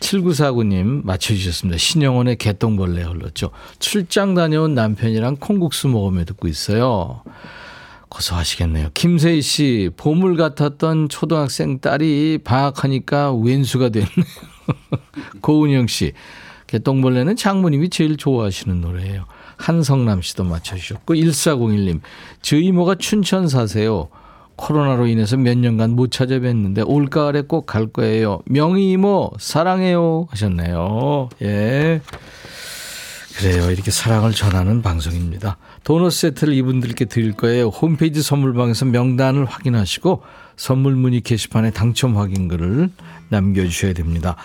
[0.00, 1.78] 7949님 맞춰주셨습니다.
[1.78, 3.50] 신영원의 개똥벌레 흘렀죠.
[3.78, 7.22] 출장 다녀온 남편이랑 콩국수 먹으며 듣고 있어요.
[8.10, 8.90] 고소하시겠네요.
[8.92, 14.10] 김세희 씨, 보물 같았던 초등학생 딸이 방학하니까 왼수가 됐네요.
[15.40, 16.12] 고은영 씨,
[16.66, 19.24] 개똥벌레는 장모님이 제일 좋아하시는 노래예요.
[19.62, 22.00] 한성남 씨도 맞춰주셨고 1401님
[22.42, 24.08] 저희 이모가 춘천 사세요.
[24.56, 28.40] 코로나로 인해서 몇 년간 못 찾아뵀는데 올가을에 꼭 갈 거예요.
[28.46, 31.30] 명희 이모 사랑해요 하셨네요.
[31.42, 32.00] 예.
[33.38, 33.70] 그래요.
[33.70, 35.56] 이렇게 사랑을 전하는 방송입니다.
[35.84, 37.68] 도넛 세트를 이분들께 드릴 거예요.
[37.68, 40.22] 홈페이지 선물방에서 명단을 확인하시고
[40.56, 42.90] 선물 문의 게시판에 당첨 확인글을
[43.30, 44.36] 남겨주셔야 됩니다.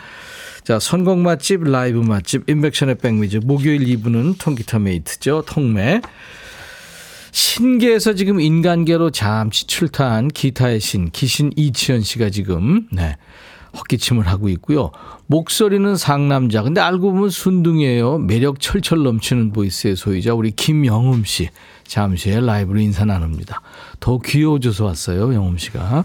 [0.68, 3.38] 자, 선곡 맛집, 라이브 맛집, 임백천의 백뮤직.
[3.38, 5.44] 목요일 2부는 통기타 메이트죠.
[5.48, 6.02] 통매.
[7.32, 13.16] 신계에서 지금 인간계로 잠시 출타한 기타의 신, 기신 이치현 씨가 지금, 네.
[13.78, 14.92] 헛기침을 하고 있고요.
[15.28, 16.64] 목소리는 상남자.
[16.64, 18.18] 근데 알고 보면 순둥이에요.
[18.18, 21.48] 매력 철철 넘치는 보이스의 소유자 우리 김영음 씨.
[21.86, 23.62] 잠시 후에 라이브로 인사 나눕니다.
[24.02, 25.34] 더 귀여워져서 왔어요.
[25.34, 26.04] 영음 씨가.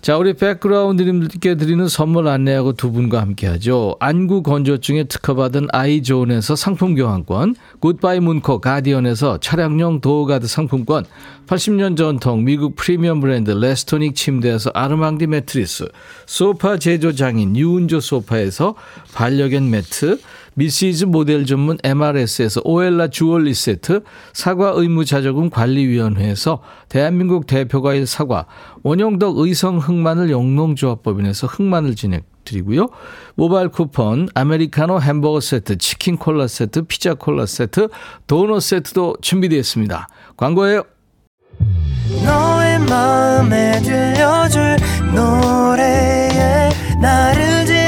[0.00, 3.96] 자, 우리 백그라운드님들께 드리는 선물 안내하고 두 분과 함께 하죠.
[3.98, 11.04] 안구 건조증에 특허받은 아이존에서 상품 교환권, 굿바이 문코 가디언에서 차량용 도어가드 상품권,
[11.48, 15.88] 80년 전통 미국 프리미엄 브랜드 레스토닉 침대에서 아르망디 매트리스,
[16.26, 18.76] 소파 제조 장인 유운조 소파에서
[19.14, 20.20] 반려견 매트,
[20.58, 28.46] 미시즈 모델 전문 MRS에서 오엘라 주얼리 세트, 사과 의무자조금 관리위원회에서 대한민국 대표과일 사과,
[28.82, 32.88] 원영덕 의성 흑마늘 영농조합법인에서 흑마늘 진행 드리고요.
[33.36, 37.88] 모바일 쿠폰, 아메리카노 햄버거 세트, 치킨 콜라 세트, 피자 콜라 세트,
[38.26, 40.08] 도넛 세트도 준비되어 있습니다.
[40.36, 40.82] 광고예요.
[42.24, 44.76] 너의 마음에 들려줄
[45.14, 47.87] 노래에 나를 지금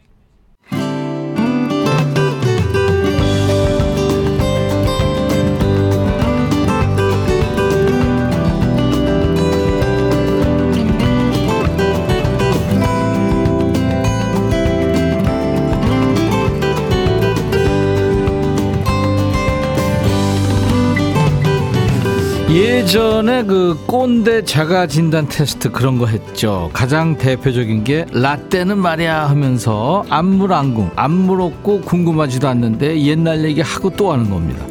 [22.81, 26.71] 예전에 그 꼰대 자가 진단 테스트 그런 거 했죠.
[26.73, 34.11] 가장 대표적인 게 라떼는 말이야 하면서 안물안궁 안 물었고 궁금하지도 않는데 옛날 얘기 하고 또
[34.11, 34.65] 하는 겁니다.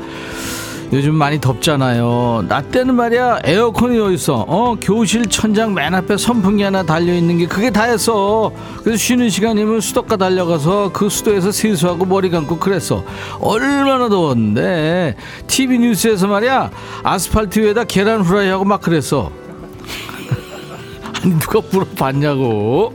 [0.92, 2.46] 요즘 많이 덥잖아요.
[2.48, 4.44] 나 때는 말이야 에어컨이 어딨어?
[4.48, 8.50] 어 교실 천장 맨 앞에 선풍기 하나 달려 있는 게 그게 다였어.
[8.82, 13.04] 그래서 쉬는 시간이면 수도가 달려가서 그 수도에서 세수하고 머리 감고 그랬어.
[13.40, 15.14] 얼마나 더웠는데
[15.46, 16.72] TV 뉴스에서 말이야
[17.04, 19.30] 아스팔트 위에다 계란 후라이하고 막 그랬어.
[21.22, 22.94] 아니 누가 물어봤냐고.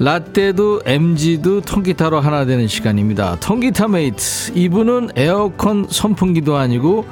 [0.00, 3.36] 라떼도 MZ도 통기타로 하나 되는 시간입니다.
[3.38, 4.52] 통기타 메이트.
[4.54, 7.06] 이분은 에어컨 선풍기도 아니고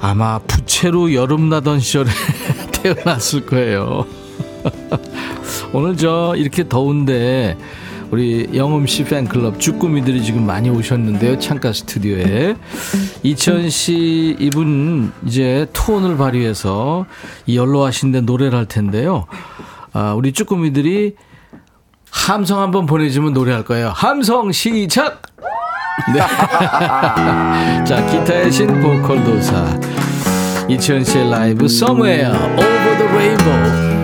[0.00, 2.10] 아마 부채로 여름 나던 시절에
[2.82, 4.06] 태어났을 거예요.
[5.72, 7.56] 오늘 저 이렇게 더운데
[8.10, 11.38] 우리 영음 씨 팬클럽 주꾸미들이 지금 많이 오셨는데요.
[11.38, 12.56] 창가 스튜디오에.
[13.22, 17.06] 이천 씨 이분 이제 투혼을 발휘해서
[17.46, 19.26] 이 연로하신데 노래를 할 텐데요.
[19.92, 21.14] 아, 우리 쭈꾸미들이
[22.10, 23.92] 함성 한번 보내주면 노래할 거예요.
[23.94, 25.22] 함성 시작!
[26.14, 26.20] 네.
[27.84, 29.64] 자, 기타의 신 보컬 도사.
[30.68, 33.99] 이천 씨의 라이브 Somewhere Over the Rainbow.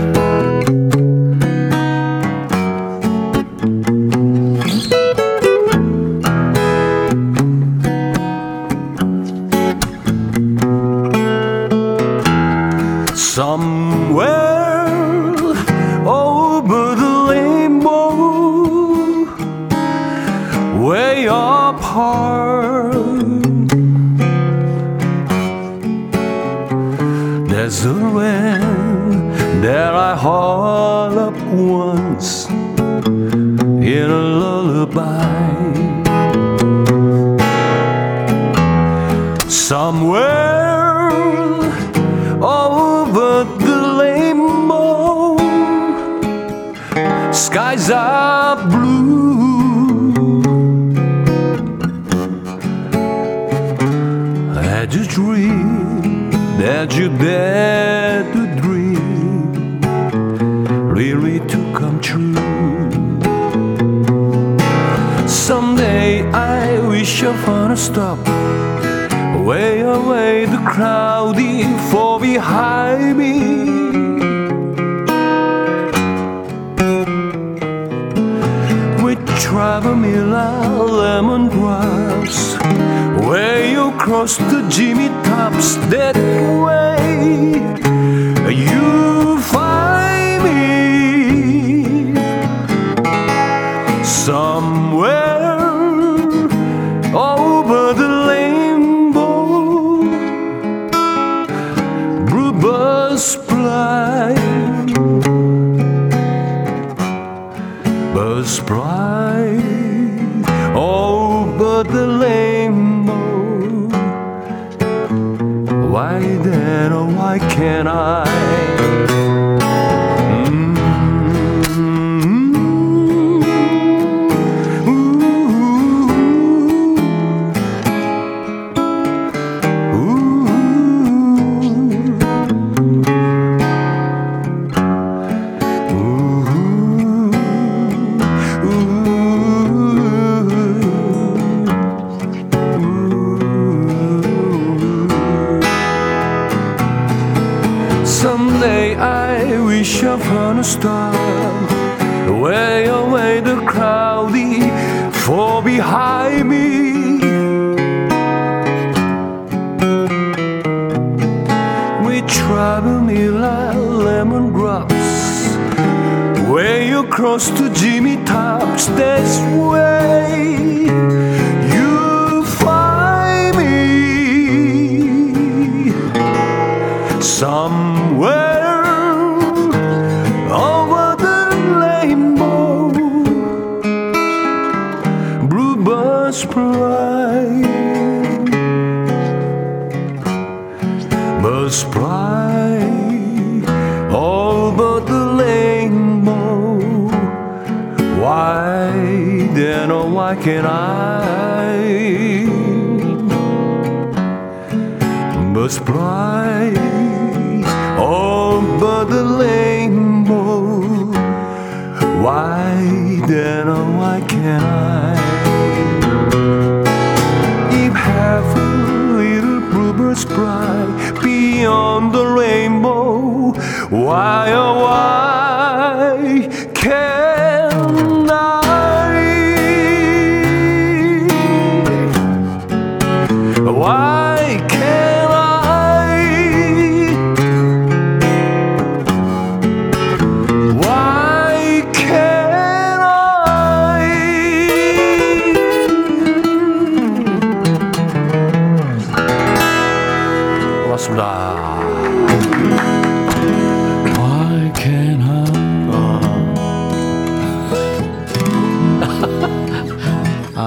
[150.67, 151.16] что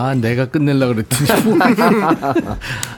[0.10, 1.30] 아, 내가 끝낼라 그랬더니.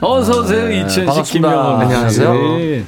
[0.00, 1.24] 어서 오세요, 이치현 씨.
[1.24, 1.82] 김영원.
[1.82, 2.32] 안녕하세요.
[2.32, 2.84] 네.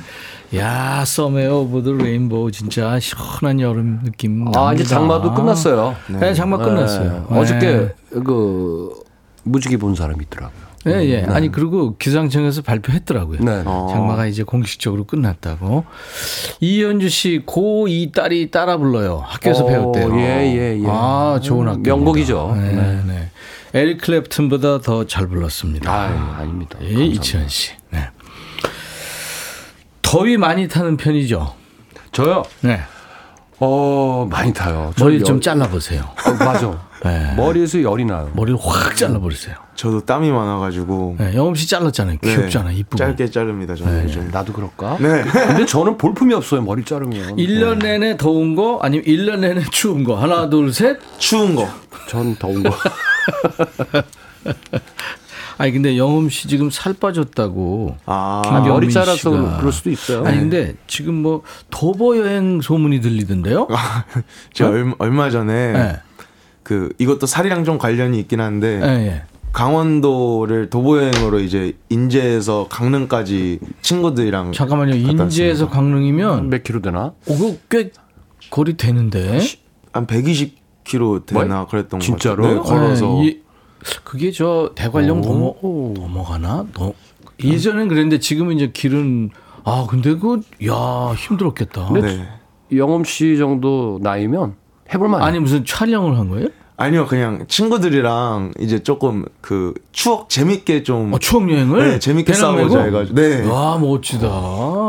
[0.57, 4.47] 야, Somewhere Over the Rainbow 진짜 시원한 여름 느낌.
[4.55, 4.89] 아, 이제 납니다.
[4.89, 5.95] 장마도 끝났어요.
[6.09, 7.27] 네, 장마 끝났어요.
[7.29, 7.39] 네.
[7.39, 7.95] 어저께 네.
[8.25, 8.95] 그
[9.43, 10.65] 무지개 본 사람이 있더라고요.
[10.87, 11.25] 예, 예.
[11.29, 13.41] 아니, 그리고 기상청에서 발표했더라고요.
[13.41, 13.65] 네.
[13.65, 15.85] 장마가 이제 공식적으로 끝났다고.
[16.61, 19.23] 이현주 씨, 고2 딸이 따라 불러요.
[19.25, 20.15] 학교에서 어, 배웠대요.
[20.19, 20.87] 예, 예, 예.
[20.87, 21.81] 아, 좋은 학교.
[21.81, 22.55] 명곡이죠.
[22.59, 23.01] 네, 네.
[23.07, 23.31] 네.
[23.75, 25.91] 에릭 클랩튼보다 더 잘 불렀습니다.
[25.93, 26.79] 아, 아닙니다.
[26.83, 27.73] 예, 이치현 씨.
[27.91, 28.09] 네.
[30.03, 31.55] 더위 많이 타는 편이죠.
[32.13, 32.45] 저요.
[32.61, 32.81] 네.
[33.59, 34.93] 어, 많이 타요.
[34.97, 36.03] 저 머리 열- 좀 잘라보세요.
[36.03, 36.79] 어, 맞아.
[37.05, 37.35] 네.
[37.37, 38.31] 머리에서 열이 나요.
[38.35, 39.57] 머리를 확 잘라버리세요.
[39.75, 42.19] 저도 땀이 많아가지고 네, 영업 씨 잘랐잖아요.
[42.23, 42.96] 네, 귀엽잖아, 이쁘고.
[42.96, 43.75] 짧게 자릅니다.
[43.75, 44.31] 저는 요즘.
[44.31, 44.98] 나도 그럴까?
[45.01, 45.23] 네.
[45.25, 46.63] 근데 저는 볼품이 없어요.
[46.63, 47.37] 머리 자르면.
[47.37, 50.15] 1년 내내 더운 거 아니면 1년 내내 추운 거.
[50.17, 50.98] 하나, 둘, 셋.
[51.19, 51.69] 추운 거.
[52.09, 52.71] 전 더운 거.
[55.56, 57.96] 아니 근데 영음 씨 지금 살 빠졌다고.
[58.06, 59.56] 아, 아, 머리 자라서.
[59.58, 60.25] 그럴 수도 있어요.
[60.25, 63.68] 아니 근데 지금 뭐 도보 여행 소문이 들리던데요?
[64.52, 65.96] 제가 얼마, 얼마 전에 네.
[66.64, 69.22] 그 이것도 살이랑 좀 관련이 있긴 한데 예, 예.
[69.52, 75.06] 강원도를 도보 여행으로 이제 인제에서 강릉까지 친구들이랑 잠깐만요.
[75.06, 75.70] 갔다 인제에서 왔습니다.
[75.70, 77.12] 강릉이면 몇 킬로 되나?
[77.27, 77.90] 오, 그 꽤
[78.50, 79.38] 거리 되는데.
[79.92, 80.06] 한
[80.85, 82.47] 120km 되나 그랬던 것 진짜로?
[82.47, 83.41] 네, 걸어서 네, 이-
[84.03, 85.55] 그게 저 대관령 넘어
[85.95, 86.67] 넘어가나?
[86.75, 86.95] 너,
[87.43, 89.31] 예전엔 그랬는데 지금은 이제 길은
[89.65, 91.91] 아 근데 그야 힘들었겠다.
[91.93, 92.29] 네.
[92.77, 94.55] 영엄 씨 정도 나이면
[94.93, 95.23] 해볼만.
[95.23, 96.49] 아니 무슨 촬영을 한 거예요?
[96.77, 102.83] 아니요, 그냥 친구들이랑 이제 조금 그 추억 재밌게 좀 어, 추억 여행을 네, 재밌게 싸우자?
[102.83, 103.14] 해가지고.
[103.20, 103.48] 네.
[103.48, 104.29] 와 멋지다.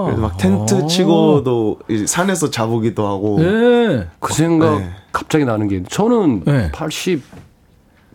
[0.05, 0.88] 그래서 막 텐트 어.
[0.88, 3.39] 치고도 이제 산에서 자보기도 하고.
[3.39, 4.07] 네.
[4.19, 4.89] 그 생각 네.
[5.11, 6.71] 갑자기 나는 게 저는 네.
[6.71, 7.21] 80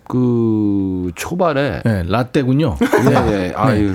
[0.09, 2.77] 그 초반에 네, 라떼군요.
[2.81, 3.53] 네, 네.
[3.55, 3.95] 아유.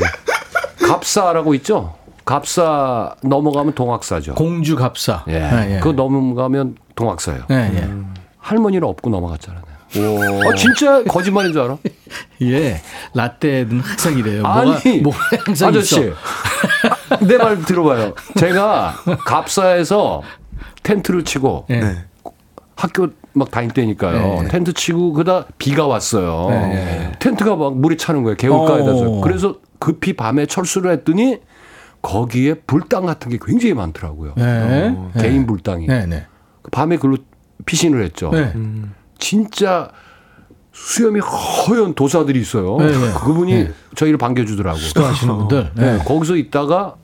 [0.87, 1.95] 갑사라고 있죠?
[2.23, 4.35] 갑사 넘어가면 동학사죠.
[4.35, 5.25] 공주 갑사.
[5.27, 5.39] 예.
[5.39, 5.79] 네, 예.
[5.79, 7.43] 그거 넘어가면 동학사예요.
[7.49, 7.89] 네, 예.
[8.45, 9.63] 할머니를 업고 넘어갔잖아요.
[9.97, 11.77] 아, 진짜 거짓말인 줄 알아?
[12.43, 12.79] 예.
[13.13, 14.45] 라떼는 항상 이래요.
[14.45, 14.69] 아니,
[15.01, 16.11] 뭐가, 뭐가 항상 아저씨.
[17.27, 18.13] 내 말 들어봐요.
[18.37, 20.21] 제가 갑사에서
[20.83, 21.79] 텐트를 치고 예.
[21.79, 21.95] 네.
[22.75, 24.43] 학교 막 다닐 때니까요.
[24.43, 24.47] 네.
[24.49, 26.49] 텐트 치고 그다 비가 왔어요.
[26.49, 27.11] 네.
[27.19, 28.35] 텐트가 막 물이 차는 거예요.
[28.37, 29.11] 개울가에다서.
[29.11, 29.21] 어.
[29.21, 31.39] 그래서 급히 밤에 철수를 했더니
[32.01, 34.33] 거기에 불당 같은 게 굉장히 많더라고요.
[34.35, 34.93] 네.
[34.95, 35.87] 어, 개인 불당이.
[35.87, 36.25] 네, 네.
[36.71, 37.17] 밤에 그걸로
[37.65, 38.29] 피신을 했죠.
[38.31, 38.53] 네.
[39.19, 39.89] 진짜
[40.73, 42.77] 수염이 허연 도사들이 있어요.
[42.77, 43.13] 네, 네.
[43.23, 43.71] 그분이 네.
[43.95, 44.77] 저희를 반겨주더라고.
[44.77, 45.71] 수고하시는 분들.
[45.75, 46.03] 네, 네.
[46.03, 46.95] 거기서 있다가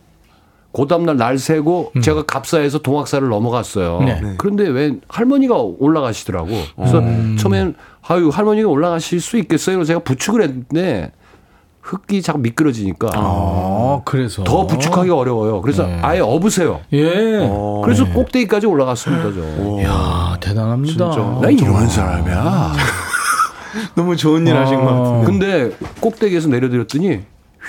[0.74, 3.99] 그 다음날 날 새고 제가 갑사에서 동학사를 넘어갔어요.
[3.99, 4.05] 음.
[4.05, 4.34] 네.
[4.38, 6.49] 그런데 왜 할머니가 올라가시더라고.
[6.76, 7.38] 그래서 음.
[7.39, 7.76] 처음엔
[8.07, 9.78] 아유 할머니가 올라가실 수 있겠어요.
[9.78, 11.12] 그래서 제가 부축을 했는데
[11.82, 14.44] 흙이 자꾸 미끄러지니까 아, 그래서.
[14.44, 15.62] 더 부축하기가 어려워요.
[15.62, 16.00] 그래서 네.
[16.02, 16.80] 아예 업으세요.
[16.94, 17.50] 예.
[17.84, 19.32] 그래서 꼭대기까지 올라갔습니다.
[19.34, 19.82] 저.
[19.82, 21.06] 이야, 대단합니다.
[21.42, 22.74] 나 이런 사람이야.
[23.96, 25.22] 너무 좋은 일 하신 것 어.
[25.22, 25.26] 같은데.
[25.26, 27.22] 근데 꼭대기에서 내려드렸더니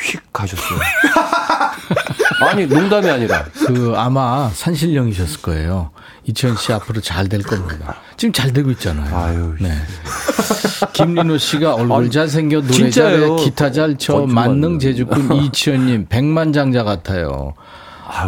[0.04, 0.78] 휙 가셨어요.
[2.48, 5.90] 아니 농담이 아니라 그 아마 산신령이셨을 거예요.
[6.24, 7.96] 이천 씨 앞으로 잘 될 겁니다.
[8.16, 9.16] 지금 잘 되고 있잖아요.
[9.16, 9.72] 아유, 네.
[10.92, 13.20] 김민호 씨가 얼굴 잘 생겨 노래 진짜예요.
[13.36, 14.48] 잘해 기타 잘쳐 거짓말.
[14.48, 17.54] 만능 제주꾼 이치현님 백만장자 같아요.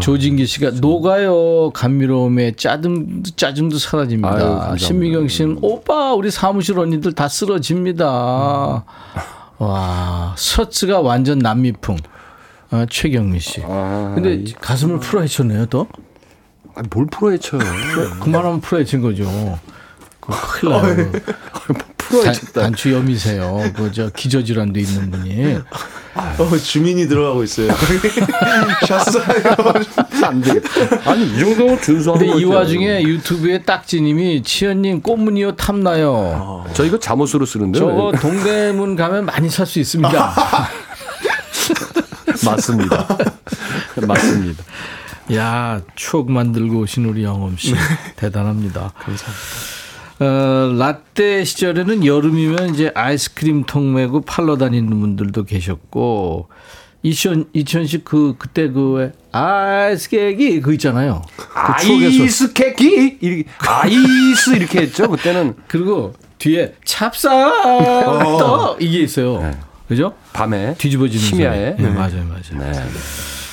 [0.01, 4.31] 조진기 씨가 녹아요 감미로움에 짜증 짜증도 아유, 사라집니다.
[4.31, 4.77] 감사합니다.
[4.79, 8.85] 신미경 씨는 오빠 우리 사무실 언니들 다 쓰러집니다.
[9.59, 11.97] 와 셔츠가 완전 남미풍.
[12.75, 13.61] 아, 최경미 씨.
[13.61, 15.87] 근데 가슴을 풀어 헤쳤네요 또.
[16.75, 17.61] 아니, 뭘 풀어 헤쳐요.
[18.21, 19.59] 그만하면 풀어 헤친 거죠.
[20.21, 21.13] 그 큰일 나요.
[21.99, 22.63] 풀어 헤쳤다.
[22.63, 23.73] 단추염이세요.
[23.77, 25.59] 그 저 기저질환도 있는 분이.
[26.17, 27.69] 어, 주민이 들어가고 있어요.
[28.87, 29.25] 샷사요.
[30.25, 31.11] 안 되겠다.
[31.11, 32.45] 아니 이 정도면 준수하는 근데 이.
[32.45, 36.65] 와중에 유튜브에 딱지님이 치현님 꽃무늬요 탐나요.
[36.73, 40.11] 저 이거 잠옷으로 쓰는데 저거 동대문 가면 많이 살 수 있습니다.
[42.45, 43.07] 맞습니다.
[44.07, 44.65] 맞습니다.
[45.35, 47.75] 야 추억 만들고 오신 우리 영엄 씨
[48.17, 48.93] 대단합니다.
[48.99, 49.75] 감사합니다.
[50.21, 56.49] 어, 라떼 시절에는 여름이면 이제 아이스크림 통 메고 팔러 다니는 분들도 계셨고
[57.03, 61.23] 이천 이천 씨그 그때 그 아이스 케이크 그 있잖아요.
[61.37, 62.85] 그 아이스 케이크
[63.21, 67.51] 이렇게 아이스 이렇게 했죠 그때는 그리고 뒤에 찹쌀
[68.39, 69.55] 떡 이게 있어요.
[69.89, 70.15] 그죠?
[70.33, 71.83] 밤에 뒤집어지는 심야에 소리.
[71.89, 72.73] 네, 맞아요, 맞아요.
[72.73, 72.73] 네.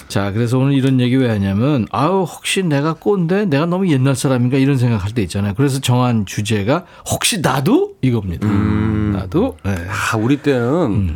[0.08, 3.46] 자, 그래서 오늘 이런 얘기 왜 하냐면, 아우, 혹시 내가 꼰대?
[3.46, 4.58] 내가 너무 옛날 사람인가?
[4.58, 5.54] 이런 생각할 때 있잖아요.
[5.56, 7.94] 그래서 정한 주제가, 혹시 나도?
[8.02, 8.48] 이겁니다.
[8.48, 9.58] 나도?
[9.64, 9.76] 네.
[9.88, 11.16] 아, 우리 때는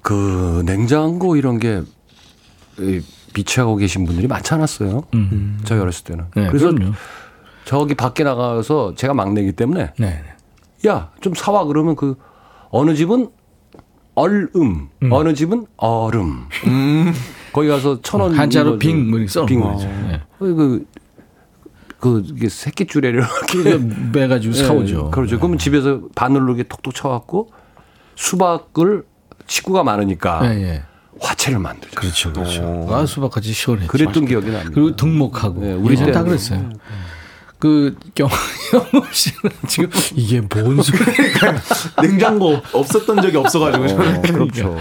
[0.00, 1.82] 그 냉장고 이런 게
[2.78, 3.00] 이,
[3.34, 5.02] 비치하고 계신 분들이 많지 않았어요.
[5.64, 6.24] 저희 어렸을 때는.
[6.36, 6.92] 네, 그래서 그럼요.
[7.64, 10.22] 저기 밖에 나가서 제가 막내기 때문에 네.
[10.86, 12.16] 야, 좀 사와 그러면 그
[12.70, 13.28] 어느 집은
[14.14, 16.46] 얼음, 어느 집은 얼음.
[17.52, 18.34] 거기 가서 천 원.
[18.34, 19.60] 한자로 빙, 뭐 써놓은 빙.
[19.60, 19.86] 거죠.
[19.88, 20.20] 네.
[20.38, 20.84] 그,
[22.00, 23.22] 그, 이게 새끼줄에를
[23.54, 23.78] 이렇게.
[24.12, 25.04] 매가지고 사오죠.
[25.04, 25.38] 네, 그렇죠.
[25.38, 27.50] 그러면 집에서 바늘로 이렇게 톡톡 쳐갖고
[28.16, 29.04] 수박을
[29.46, 30.82] 식구가 많으니까 네, 네.
[31.20, 31.94] 화채를 만들죠.
[32.00, 32.86] 그렇죠, 그렇죠.
[32.90, 33.88] 아, 수박같이 시원했죠.
[33.90, 34.70] 그랬던 기억이 납니다.
[34.74, 35.60] 그리고 등목하고.
[35.60, 36.24] 네, 우리 우리 다 때는.
[36.24, 36.70] 그랬어요.
[37.64, 38.30] 그, 경영
[39.10, 41.62] 씨는 지금 이게 뭔 소리야.
[42.02, 43.86] 냉장고 없었던 적이 없어가지고.
[43.88, 44.22] 저는.
[44.22, 44.76] 그렇죠.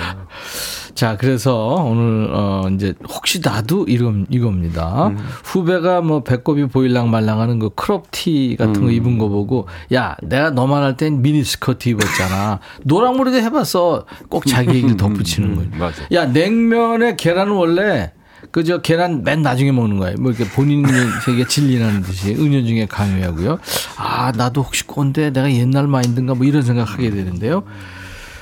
[0.94, 1.56] 자, 그래서
[1.88, 5.12] 오늘 어 이제 혹시 나도 이런 이겁니다.
[5.46, 10.84] 후배가 뭐 배꼽이 보일랑 말랑하는 그 크롭티 같은 거 입은 거 보고 야, 내가 너만
[10.84, 12.60] 할 땐 미니 스커트 입었잖아.
[12.84, 14.06] 노랑머리도 해봤어.
[14.28, 15.70] 꼭 자기 얘기를 덧붙이는 거예요.
[15.80, 16.04] 맞아.
[16.12, 18.12] 야, 냉면에 계란은 원래
[18.52, 20.16] 그저 계란 맨 나중에 먹는 거예요.
[20.20, 20.84] 뭐 이렇게 본인이
[21.26, 23.60] 되게 진리라는 듯이 은연중에 강요하고요.
[23.98, 27.64] 아, 나도 혹시 꼰대 내가 옛날 마인드인가 뭐 이런 생각하게 되는데요.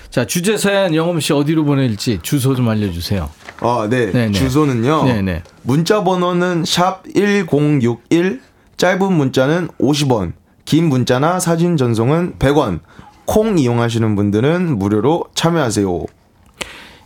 [0.10, 3.30] 자, 주제 사연 영엄 씨 어디로 보낼지 주소 좀 알려주세요.
[3.62, 4.12] 아, 네.
[4.12, 4.32] 네네.
[4.34, 5.04] 주소는요.
[5.06, 5.44] 네네.
[5.64, 8.42] 문자 번호는 샵 1061,
[8.76, 10.34] 짧은 문자는 50원,
[10.66, 12.80] 긴 문자나 사진 전송은 100원.
[13.26, 16.06] 콩 이용하시는 분들은 무료로 참여하세요.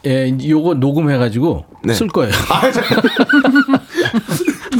[0.06, 1.93] 예, 요거 녹음해가지고 네.
[1.93, 2.32] 쓸 거예요.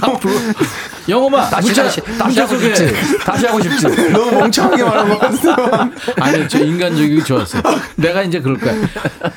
[0.02, 0.34] 앞으로
[1.08, 2.76] 영어마 다시 문자, 다시 다시 하고 소개.
[2.76, 3.20] 싶지.
[3.20, 3.88] 다시 하고 싶지.
[4.12, 5.92] 너무 멍청하게 말한 것 같아요.
[6.20, 7.62] 아니, 저 인간적이고 좋았어요.
[7.96, 8.74] 내가 이제 그럴 거야.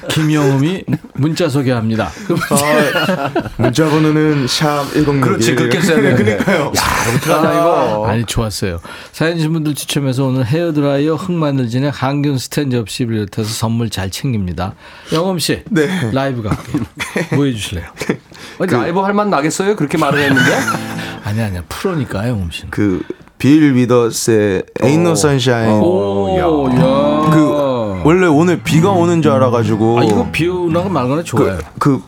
[0.09, 2.11] 김영음이 문자 소개합니다.
[2.27, 2.41] 그럼
[3.57, 5.21] 문자 번호는 샵 1061.
[5.21, 6.37] 그렇지 그렇게 써야 되는데.
[6.39, 6.73] 그러니까요.
[6.77, 8.07] 야, 어떡하냐 이거.
[8.09, 8.81] 아니 좋았어요.
[9.13, 14.75] 사연 주신 분들 추첨해서 오늘 헤어드라이어 흑마늘진의 항균 스탠 접시 비롯해서 선물 잘 챙깁니다.
[15.13, 16.11] 영엄 씨, 네.
[16.13, 16.83] 라이브 갈게요.
[17.35, 17.87] 뭐 해주실래요?
[18.61, 19.77] 아니, 라이브 할만 나겠어요?
[19.77, 20.51] 그렇게 말을 했는데.
[21.25, 22.71] 아니 아니야 프로니까 영엄 씨는.
[22.71, 23.03] 그,
[23.39, 25.81] 빌 위더스의 Ain't No Sunshine.
[25.83, 27.31] 오, 야.
[27.31, 30.01] 그, 원래 오늘 비가 오는 줄 알아가지고.
[30.01, 31.59] 아 이거 비오나가 말거나 좋아요.
[31.79, 32.03] 그,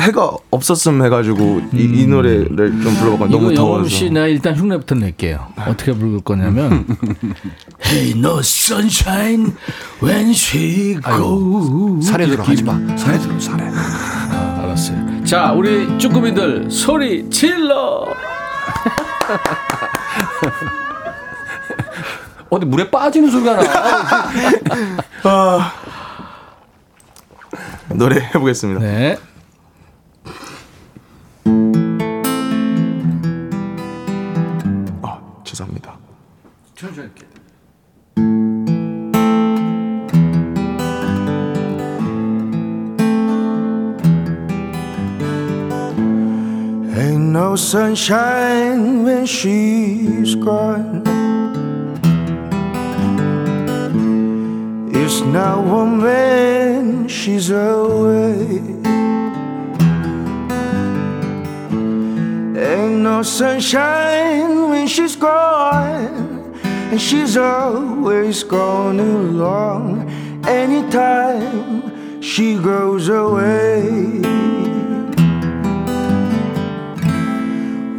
[0.00, 3.38] 해가 없었음 해가지고 이, 이 노래를 좀 불러봤거든요.
[3.38, 3.88] 너무 더워서.
[3.88, 5.48] 씨 내가 일단 흉내부터 낼게요.
[5.66, 6.86] 어떻게 부를 거냐면
[7.84, 9.52] Hey no sunshine
[10.02, 12.08] when she goes.
[12.10, 12.78] 사례들어 하지 마.
[12.96, 13.64] 사례들어 사례.
[14.76, 15.24] 알았어요.
[15.24, 18.06] 자, 우리 쭈꾸미들 소리 질러.
[22.50, 23.62] 어디 물에 빠지는 소리가 나.
[27.88, 28.80] 노래 해보겠습니다.
[28.80, 29.18] 네.
[35.02, 35.96] 아, 죄송합니다.
[36.76, 37.08] 천천히
[47.36, 51.02] no sunshine when she's gone.
[54.90, 58.62] It's not warm when she's away.
[62.56, 66.58] Ain't no sunshine when she's gone,
[66.90, 70.08] and she's always gone along.
[70.46, 74.55] Anytime she goes away.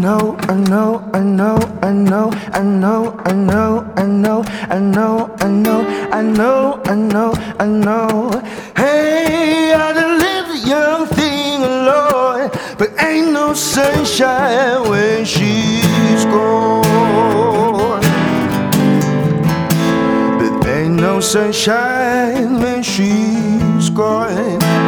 [0.00, 5.36] Know, I know, I know, I know, I know, I know, I know, I know,
[5.40, 8.30] I know, I know, I know, I know.
[8.76, 18.00] Hey, I done lived a young thing alone, but ain't no sunshine when she's gone.
[20.38, 24.87] But ain't no sunshine when she's gone.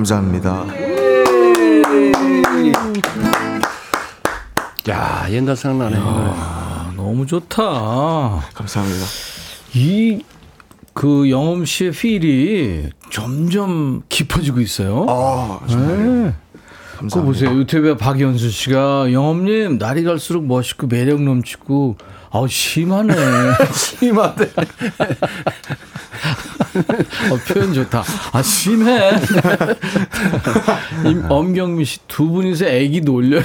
[0.00, 0.64] 감사합니다.
[4.88, 5.96] 야 옛날 생각나네.
[6.02, 7.62] 아, 너무 좋다.
[8.54, 9.04] 감사합니다.
[9.74, 10.22] 이
[10.92, 15.06] 그 영엄 씨의 필이 점점 깊어지고 있어요.
[15.08, 15.88] 아, 정말.
[15.96, 16.34] 네.
[16.52, 17.22] 그거 감사합니다.
[17.24, 17.54] 보세요.
[17.58, 21.96] 유튜브에 박연수 씨가 영엄님 날이 갈수록 멋있고 매력 넘치고
[22.30, 23.14] 아우 심하네.
[23.72, 24.50] 심하대.
[27.30, 28.04] 어, 표현 좋다.
[28.32, 29.10] 아 심해.
[31.06, 33.42] 임, 엄경미 씨 두 분이서 애기 놀려요.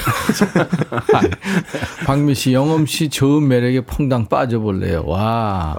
[2.06, 5.04] 박미 씨, 영엄 씨 좋은 매력에 퐁당 빠져볼래요.
[5.06, 5.78] 와.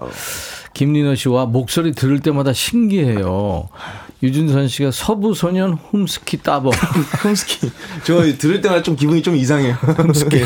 [0.74, 3.68] 김민호 씨와 목소리 들을 때마다 신기해요.
[4.22, 6.70] 유준선 씨가 서부 소년 홈스키 따버.
[7.24, 7.70] 홈스키.
[8.04, 9.74] 저 들을 때마다 좀 기분이 좀 이상해요.
[9.74, 10.42] 홈스키.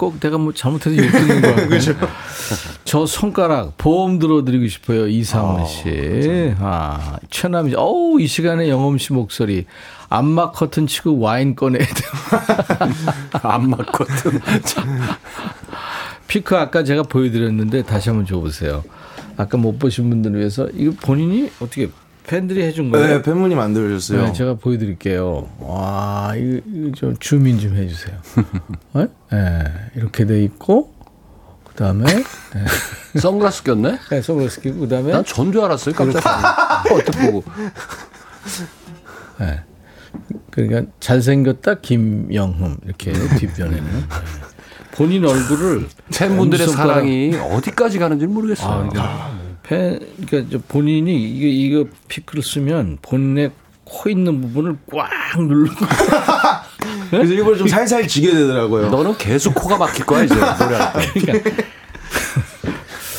[0.00, 1.56] 꼭 내가 뭐 잘못해서 욕 듣는 거야.
[1.68, 1.94] 그죠?
[2.84, 5.06] 저 손가락 보험 들어드리고 싶어요.
[5.06, 6.54] 이상원 씨.
[6.58, 7.74] 아, 최남희.
[7.76, 9.66] 어우, 이 시간에 영엄 씨 목소리.
[10.08, 12.02] 안마 커튼 치고 와인 꺼내야 돼.
[13.42, 14.40] 안마 커튼.
[16.28, 18.82] 피크 아까 제가 보여드렸는데 다시 한번 줘보세요.
[19.36, 21.90] 아까 못 보신 분들을 위해서 이거 본인이 어떻게
[22.30, 23.08] 팬들이 해준 거예요?
[23.08, 24.26] 네, 팬분이 만들어줬어요.
[24.26, 25.48] 네, 제가 보여드릴게요.
[25.58, 28.16] 와, 이거, 이거 좀 주민 좀 해주세요.
[28.92, 29.08] 네?
[29.32, 29.64] 네,
[29.96, 30.94] 이렇게 돼 있고,
[31.64, 32.64] 그 다음에, 네,
[33.18, 33.98] 선글라스 꼈네?
[34.10, 35.92] 네, 선글라스 끼고, 그 다음에, 난전줄 알았어요.
[35.92, 36.22] 깜짝.
[36.92, 37.42] 어떻게 보고.
[39.40, 39.60] 네.
[40.52, 44.02] 그러니까 잘생겼다 김영흠 이렇게 뒷변에는 네.
[44.92, 48.68] 본인 얼굴을 팬분들의 사랑이 어디까지 가는지 모르겠어요.
[48.68, 49.32] 아, 그러니까
[49.70, 53.52] 팬 그러니까 본인이 이게 이거 피크를 쓰면 본인의
[53.84, 55.08] 코 있는 부분을 꽉
[55.40, 55.86] 누르고
[57.10, 58.90] 그래서 일부러 좀 살살 지게 되더라고요.
[58.90, 61.20] 너는 계속 코가 막힐 거야 이제 노래할 때.
[61.20, 61.50] 그러니까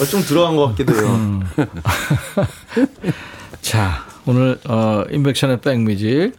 [0.01, 1.07] 어, 좀 들어간 것 같기도 해요.
[1.07, 1.41] 음.
[3.61, 6.33] 자 오늘 어 임백천의 백뮤직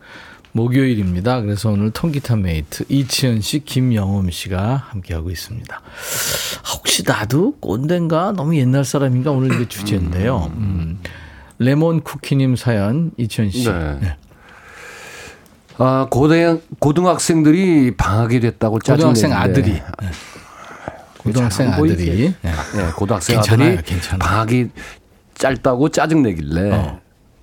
[0.53, 1.41] 목요일입니다.
[1.41, 5.81] 그래서 오늘 통기타 메이트 이치현 씨, 김영엄 씨가 함께하고 있습니다.
[6.75, 10.53] 혹시 나도 꼰대인가 너무 옛날 사람인가 오늘 이게 주제인데요.
[10.57, 11.01] 음.
[11.59, 13.65] 레몬 쿠키님 사연 이치현 씨.
[13.65, 13.99] 네.
[14.01, 14.17] 네.
[15.79, 19.33] 아, 고등, 고등학생들이 방학이 됐다고 고등학생.
[19.33, 19.73] 아들이.
[19.73, 19.83] 네.
[21.19, 21.95] 고등학생 잘안 보이지?
[21.95, 22.35] 아들이.
[22.43, 22.53] 네.
[22.77, 24.19] 네, 고등학생 괜찮아요, 아들이 괜찮아요.
[24.19, 24.69] 방학이
[25.35, 27.01] 짧다고 짜증내길래 어.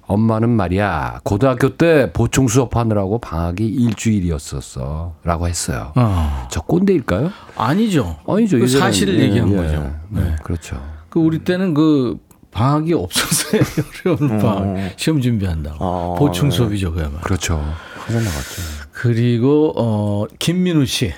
[0.10, 5.94] 엄마는 말이야 고등학교 때 보충 수업하느라고 방학이 일주일이었었어 라고 했어요.
[5.96, 6.48] 어.
[6.50, 7.32] 저 꼰대일까요?
[7.56, 8.18] 아니죠.
[8.28, 8.58] 아니죠.
[8.58, 8.68] 그.
[8.68, 9.56] 사실을 예, 얘기한 예.
[9.56, 9.96] 거죠.
[10.10, 10.82] 네, 그렇죠.
[11.10, 12.18] 그 우리 때는 그
[12.50, 13.62] 방학이 없었어요.
[14.04, 14.94] 어려운 방학.
[14.98, 15.78] 시험 준비한다고.
[15.80, 16.56] 아, 보충 네.
[16.56, 17.22] 수업이죠, 그야말로.
[17.22, 17.58] 그렇죠.
[18.08, 18.62] 나갔죠.
[18.92, 21.14] 그리고 어 김민우 씨.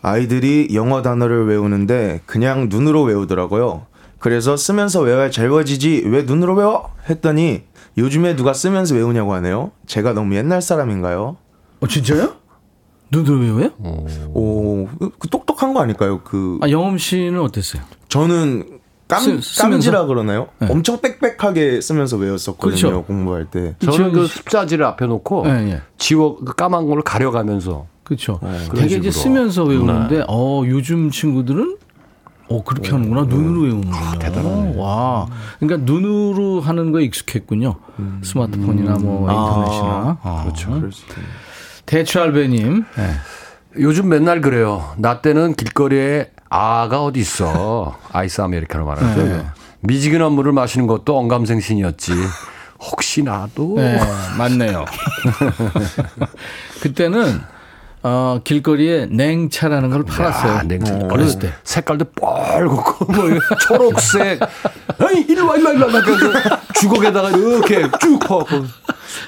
[0.00, 3.86] 아이들이 영어 단어를 외우는데 그냥 눈으로 외우더라고요.
[4.18, 6.90] 그래서 쓰면서 외워야 잘 외워지지 왜 눈으로 외워?
[7.10, 7.62] 했더니
[7.96, 9.70] 요즘에 누가 쓰면서 외우냐고 하네요.
[9.86, 11.36] 제가 너무 옛날 사람인가요?
[11.80, 12.34] 어 진짜요?
[13.10, 13.70] 눈으로 외워요?
[14.34, 14.88] 오,
[15.18, 16.20] 그 똑똑한 거 아닐까요?
[16.24, 17.82] 그 아 영엄 씨는 어땠어요?
[18.08, 19.60] 저는 깜, 쓰-?
[19.62, 20.48] 깜지라 그러나요?
[20.58, 20.66] 네.
[20.70, 22.76] 엄청 빽빽하게 쓰면서 외웠었거든요.
[22.80, 23.04] 그렇죠.
[23.04, 23.76] 공부할 때.
[23.78, 25.82] 저는 그 이치현 씨- 습자지를 앞에 놓고 예, 예.
[25.98, 28.38] 지워 그 까만 거를 가려가면서 그렇죠.
[28.40, 29.12] 그런 되게 이제 식으로.
[29.12, 31.76] 쓰면서 외우는데 어 요즘 친구들은
[32.48, 34.18] 어 그렇게 하는구나 눈으로 외우는군요.
[34.18, 34.74] 대단하네.
[34.76, 35.26] 와,
[35.58, 37.76] 그러니까 눈으로 하는 거에 익숙했군요.
[38.22, 40.18] 스마트폰이나 뭐 인터넷이나.
[40.22, 40.70] 아, 그렇죠.
[40.70, 40.90] 있겠네요.
[41.86, 42.84] 대추알배님.
[42.96, 43.10] 네.
[43.80, 44.92] 요즘 맨날 그래요.
[44.98, 47.96] 나 때는 길거리에 아가 어디 있어.
[48.12, 49.22] 아이스 아메리카노 말하죠.
[49.22, 49.46] 네.
[49.80, 52.12] 미지근한 물을 마시는 것도 언감생신이었지.
[52.80, 53.98] 혹시 나도 네,
[54.36, 54.84] 맞네요.
[56.82, 57.40] 그때는
[58.06, 60.52] 어, 길거리에 냉차라는 걸 팔았어요.
[60.56, 60.94] 야, 냉차.
[61.10, 61.52] 어렸을 때.
[61.64, 63.28] 색깔도 뻘겋고 뭐
[63.60, 64.40] 초록색.
[65.00, 66.60] 아니 일로 와 일로 와 일로 와.
[66.74, 68.66] 주걱에다가 이렇게 쭉 퍼갖고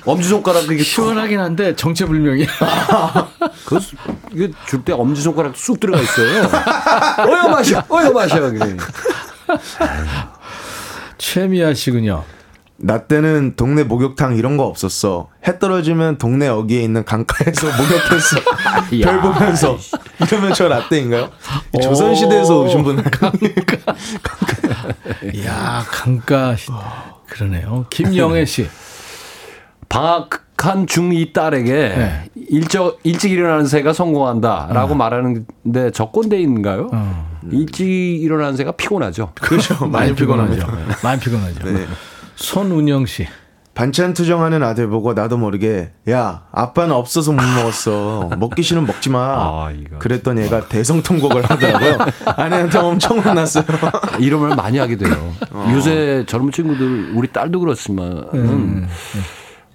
[0.05, 2.47] 엄지 손가락 이게 시원하긴 한데 정체불명이야.
[3.65, 3.79] 그
[4.33, 6.43] 이게 줄 때 엄지 손가락 쑥 들어가 있어요.
[7.27, 8.39] 어여 마셔, 어여 마셔.
[11.17, 12.25] 최미아 씨군요.
[12.79, 15.29] 나 때는 동네 목욕탕 이런 거 없었어.
[15.47, 18.37] 해 떨어지면 동네 어귀에 있는 강가에서 목욕했어.
[19.03, 19.79] 별 보면서.
[20.21, 21.31] 이러면 저 라떼인가요?
[21.83, 23.03] 조선시대에서 오신 분.
[25.35, 26.55] 이야, 강가.
[26.57, 26.71] 시-
[27.29, 27.87] 그러네요.
[27.91, 28.69] 김영애 씨.
[29.89, 32.31] 방학한 중2 딸에게 네.
[32.51, 36.91] 일적, 일찍 일어나는 새가 성공한다 라고 말하는데 저 꼰대인가요?
[36.93, 37.39] 어.
[37.53, 39.33] 일찍 일어나는 새가 피곤하죠.
[39.41, 39.87] 그렇죠.
[39.87, 40.67] 많이 피곤하죠.
[41.05, 41.65] 많이 피곤하죠.
[41.73, 41.87] 네.
[42.37, 43.27] 손운영 씨.
[43.75, 49.19] 반찬 투정하는 아들 보고 나도 모르게 야 아빠는 없어서 못 먹었어 먹기 싫으면 먹지 마
[49.19, 49.73] 아.
[49.99, 53.65] 그랬더니 얘가 대성통곡을 하더라고요 아내한테 엄청 혼났어요
[54.19, 55.13] 이런 말 많이 하게 돼요.
[55.51, 55.71] 어.
[55.75, 58.89] 요새 젊은 친구들 우리 딸도 그렇지만 음.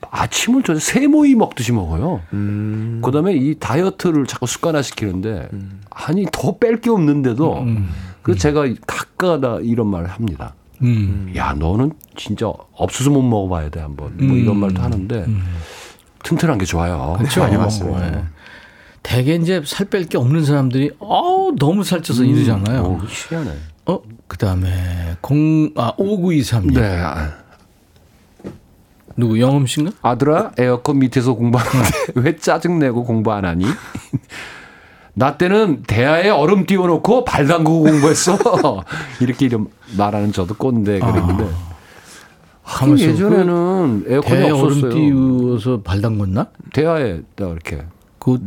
[0.09, 2.22] 아침을 저 세모이 먹듯이 먹어요.
[2.34, 3.03] 음.
[3.05, 5.47] 그다음에 이 다이어트를 자꾸 습관화 시키는데
[5.91, 7.68] 아니 더 뺄 게 없는데도
[8.24, 10.55] 그 제가 가끔가다 이런 말을 합니다.
[10.82, 11.32] 음.
[11.36, 15.26] 야 너는 진짜 없어서 못 먹어봐야 돼 한번 뭐 이런 말도 하는데
[16.24, 17.16] 튼튼한 게 좋아요.
[17.18, 17.42] 그렇죠.
[17.42, 17.98] 많이 봤어요.
[18.04, 18.24] 예.
[19.04, 22.82] 대개 이제 살 뺄 게 없는 사람들이 어우 너무 살쪄서 이러잖아요.
[22.84, 23.52] 오, 희한해.
[23.88, 27.00] 어 그다음에 공아 5923님 네.
[27.02, 27.34] 아,
[29.18, 29.92] 누구 영음 씨인가?
[30.02, 31.90] 아들아 에어컨 밑에서 공부하는데
[32.22, 33.66] 왜 짜증 내고 공부 안 하니?
[35.14, 38.38] 나 때는 대야에 얼음 띄워놓고 발 담그고 공부했어.
[39.20, 41.43] 이렇게 이름 말하는 저도 꼰대 그랬는데.
[42.64, 43.09] 하긴 가만있어.
[43.12, 44.91] 예전에는 에어컨이 대 얼음 없었어요.
[44.91, 46.47] 띄워서 발 담궜나?
[46.74, 47.84] 대야에 딱 이렇게
[48.20, 48.38] 그거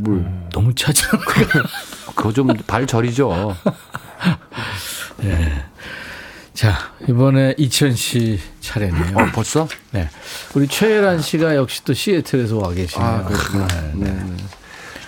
[0.52, 1.68] 너무 차지 않을까?
[2.14, 3.54] 그거 좀 발 저리죠.
[6.54, 6.72] 자,
[7.08, 9.16] 이번에 이천 씨 차례네요.
[9.16, 9.66] 어, 벌써?
[9.90, 10.08] 네.
[10.54, 13.08] 우리 최혜란 씨가 역시 또 시애틀에서 와 계시네요.
[13.08, 13.66] 아, 그렇구나.
[13.94, 14.26] 네, 네.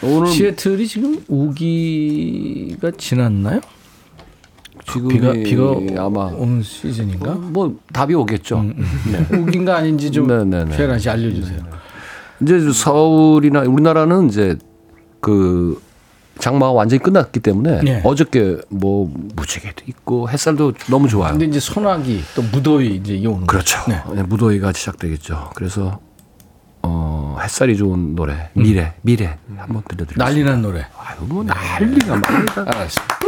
[0.02, 3.60] 오늘 시애틀이 지금 우기가 지났나요?
[4.92, 7.34] 지금 비가 비가 아마 오는 시즌인가?
[7.34, 8.62] 뭐 답이 오겠죠.
[8.62, 9.26] 네.
[9.36, 10.76] 우기인가 아닌지 좀 네, 네, 네.
[10.76, 11.58] 최혜란 씨 알려주세요.
[12.42, 14.56] 이제 서울이나 우리나라는 이제
[15.20, 15.80] 그
[16.38, 18.02] 장마가 완전히 끝났기 때문에 네.
[18.04, 21.32] 어저께 뭐 무지개도 있고 햇살도 너무 좋아요.
[21.32, 23.78] 근데 이제 소나기 또 무더위 이제 이 오는 그렇죠.
[23.88, 25.50] 네, 무더위가 시작되겠죠.
[25.54, 25.98] 그래서
[26.82, 30.24] 어, 햇살이 좋은 노래 미래 미래 한번 들려드릴게요.
[30.24, 30.86] 난리난 노래.
[30.98, 32.62] 아유 뭐 난리가 난리가.
[32.62, 33.18] 알았습니다.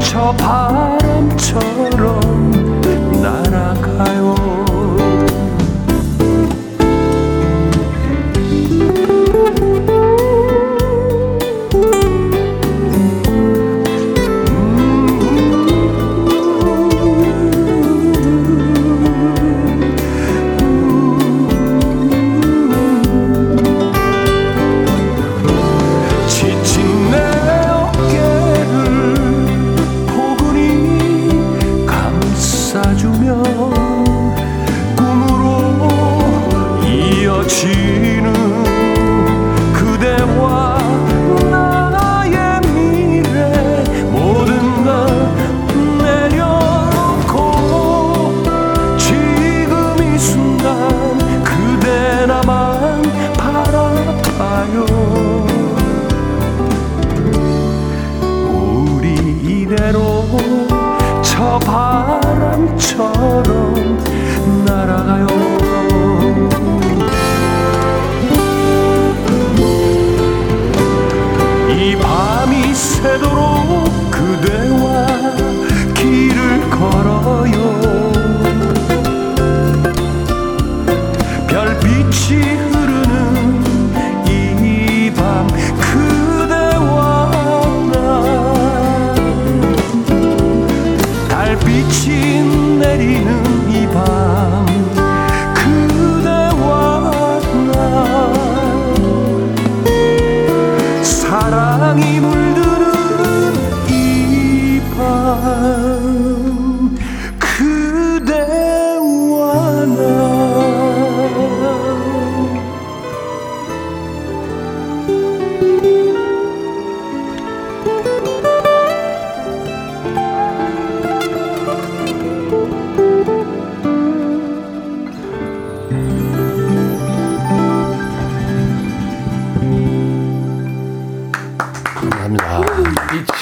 [0.00, 2.23] 저 바람처럼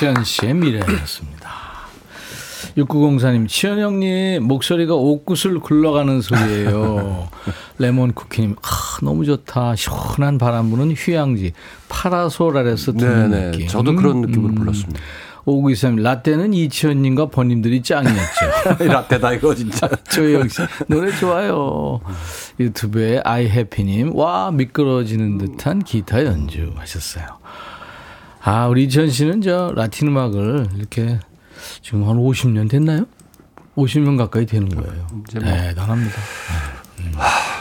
[0.03, 1.63] 이치현 씨의 미래였습니다.
[2.77, 7.29] 6904님, 치현 형님, 목소리가 옥구슬 굴러가는 소리예요.
[7.79, 9.77] 레몬 쿠키님, 아, 너무 좋다.
[9.77, 11.53] 시원한 바람 부는 휴양지.
[11.89, 13.51] 파라솔 아래서 듣는 네네.
[13.53, 13.69] 느낌.
[13.69, 15.01] 저도 그런 느낌으로 불렀습니다.
[15.45, 18.79] 오구이삼 라떼는 이치현님과 번님들이 짱이었죠.
[18.87, 19.89] 라떼다 이거 진짜.
[20.11, 22.01] 조영 씨 노래 좋아요.
[22.61, 27.27] 유튜브에 아이해피님 와 미끄러지는 듯한 기타 연주 하셨어요.
[28.45, 31.19] 아 우리 이치현 씨는 저 라틴 음악을 이렇게
[31.81, 33.05] 지금 한 50년 됐나요?
[33.77, 35.07] 50년 가까이 되는 거예요.
[35.29, 35.49] 이제 뭐.
[35.49, 36.17] 대단합니다.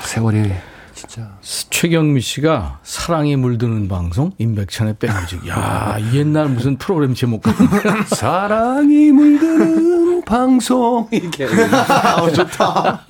[0.03, 0.51] 세월이
[0.93, 1.37] 진짜.
[1.69, 5.47] 최경미 씨가 사랑이 물드는 방송 임백천의 백뮤직.
[5.47, 7.67] 야, 이 옛날 무슨 프로그램 제목 같은
[8.07, 11.45] 사랑이 물드는 방송 이렇게.
[11.45, 13.05] 아, 좋다.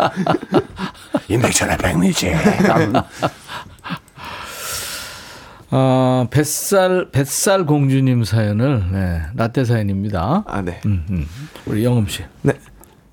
[1.27, 2.31] 임백천의 백미지.
[5.73, 10.43] 아, 뱃살 뱃살 공주님 사연을 네, 라떼 사연입니다.
[10.45, 10.81] 아, 네.
[10.85, 11.25] 음, 음.
[11.65, 12.23] 우리 영음 씨.
[12.41, 12.53] 네.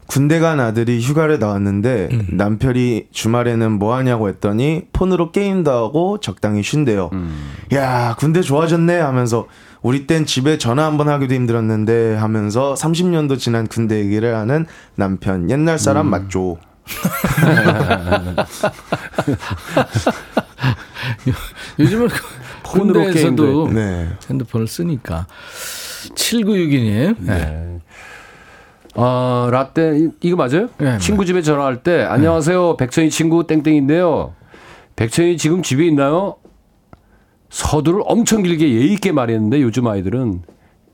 [0.08, 2.26] 군대 간 아들이 휴가를 나왔는데 음.
[2.32, 7.10] 남편이 주말에는 뭐 하냐고 했더니 폰으로 게임도 하고 적당히 쉰대요.
[7.12, 7.52] 음.
[7.74, 9.46] 야, 군대 좋아졌네 하면서
[9.82, 14.64] 우리 땐 집에 전화 한 번 하기도 힘들었는데 하면서 30년도 지난 군대 얘기를 하는
[14.96, 15.50] 남편.
[15.50, 16.10] 옛날 사람 음.
[16.10, 16.56] 맞죠?
[21.78, 22.08] 요즘은
[22.64, 24.08] 폰으로 군대에서도 게임도 네.
[24.28, 25.26] 핸드폰을 쓰니까.
[26.14, 27.16] 7962님.
[27.20, 27.38] 네.
[27.38, 27.78] 네.
[28.94, 30.68] 아, 라떼, 이- 이거 맞아요?
[30.78, 32.76] 네, 친구 집에 전화할 때, 안녕하세요.
[32.76, 34.34] 백천이 친구 땡땡인데요.
[34.96, 36.36] 백천이 지금 집에 있나요?
[37.50, 40.42] 서두를 엄청 길게 예의있게 말했는데 요즘 아이들은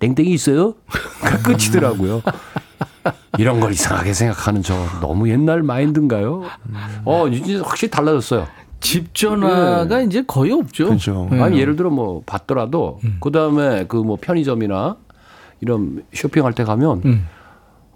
[0.01, 0.75] 땡땡이 있어요?
[1.45, 2.23] 끝이더라고요.
[3.39, 6.45] 이런 걸 이상하게 생각하는 저 너무 옛날 마인드인가요?
[7.05, 8.47] 어, 이제 확실히 달라졌어요.
[8.85, 10.87] 집 전화가 이제 거의 없죠.
[10.87, 11.27] 그렇죠.
[11.31, 11.41] 네.
[11.43, 14.97] 아니 예를 들어 뭐 받더라도 그 다음에 그 뭐 편의점이나
[15.63, 17.27] 이런 쇼핑할 때 가면 음.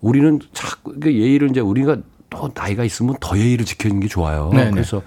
[0.00, 1.98] 우리는 자꾸 그 예의를 이제 우리가
[2.30, 4.48] 또 나이가 있으면 더 예의를 지키는 게 좋아요.
[4.52, 4.70] 네네.
[4.70, 5.02] 그래서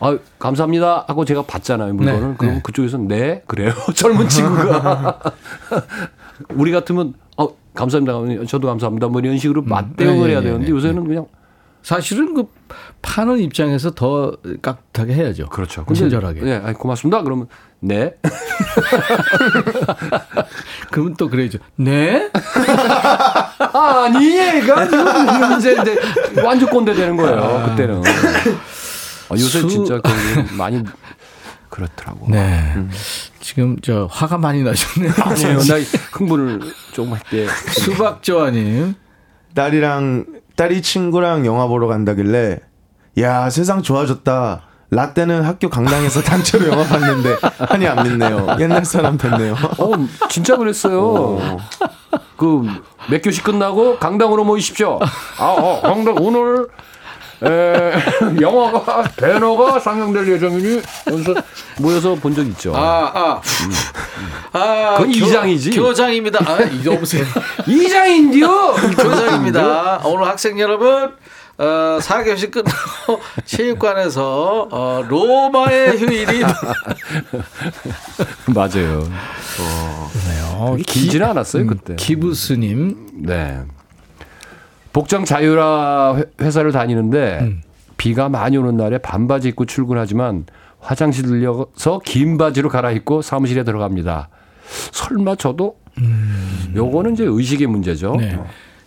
[0.00, 2.60] 아 감사합니다 하고 제가 받잖아요 물건을 네, 그럼 네.
[2.62, 5.20] 그쪽에서 네 그래요 젊은 친구가
[6.54, 10.70] 우리 같으면 어 감사합니다 저도 감사합니다 뭐 이런 식으로 맞대응을 네, 해야 네, 되는데 네,
[10.72, 11.26] 요새는 그냥
[11.90, 12.46] 사실은 그
[13.00, 15.46] 파는 입장에서 더 깍하게 해야죠.
[15.50, 15.86] 그렇죠.
[15.94, 16.40] 친절하게.
[16.40, 17.22] 네, 아이, 고맙습니다.
[17.22, 17.46] 그러면
[17.78, 18.12] 네.
[20.90, 21.60] 그러면 또 그래야죠.
[21.76, 22.28] 네?
[23.72, 25.96] 아니 얘가 이러면서 이제
[26.44, 27.66] 완전 꼰대 되는 거예요.
[27.70, 28.02] 그때는.
[28.04, 30.08] 아, 요새 수- 진짜 그
[30.54, 30.82] 많이
[31.70, 32.26] 그렇더라고.
[32.28, 32.74] 네.
[33.38, 35.12] 지금 저 화가 많이 나셨네요.
[35.22, 35.58] 아니에요.
[35.62, 35.76] 나
[36.14, 36.62] 흥분을
[36.92, 38.96] 조금 할때 수박조아님.
[39.54, 40.24] 딸이랑
[40.56, 42.60] 딸이 친구랑 영화 보러 간다길래
[43.20, 44.62] 야 세상 좋아졌다.
[44.88, 47.36] 라떼는 학교 강당에서 단체로 영화 봤는데
[47.68, 48.56] 한이 안 믿네요.
[48.60, 49.54] 옛날 사람 됐네요.
[49.78, 49.92] 어,
[50.28, 51.38] 진짜 그랬어요.
[52.36, 52.62] 그
[53.08, 54.98] 몇 교시 끝나고 강당으로 모이십시오.
[55.38, 56.66] 아, 어, 강당 오늘
[57.44, 57.92] 에,
[58.40, 61.34] 영화가 배너가 상영될 예정이니 여기서
[61.78, 62.74] 모여서 본 적 있죠.
[62.74, 63.40] 아, 아.
[64.52, 65.70] 아, 그건 이장이지.
[65.72, 66.38] 교장입니다.
[66.50, 67.24] 아, 여보세요.
[67.66, 68.48] 이장인디요.
[68.98, 70.00] 교장입니다.
[70.04, 71.12] 오늘 학생 여러분,
[71.58, 76.42] 어, 4교시 끝나고 체육관에서 어, 로마의 휴일이
[78.54, 79.08] 맞아요.
[80.58, 81.96] 어, 길지는 않았어요 그때.
[81.96, 83.08] 기부스님.
[83.24, 83.60] 네.
[84.96, 87.58] 복장 자유라 회- 회사를 다니는데
[87.98, 90.46] 비가 많이 오는 날에 반바지 입고 출근하지만
[90.80, 94.30] 화장실 들려서 긴 바지로 갈아입고 사무실에 들어갑니다.
[94.92, 95.76] 설마 저도
[96.74, 98.16] 요거는 이제 의식의 문제죠.
[98.18, 98.38] 네.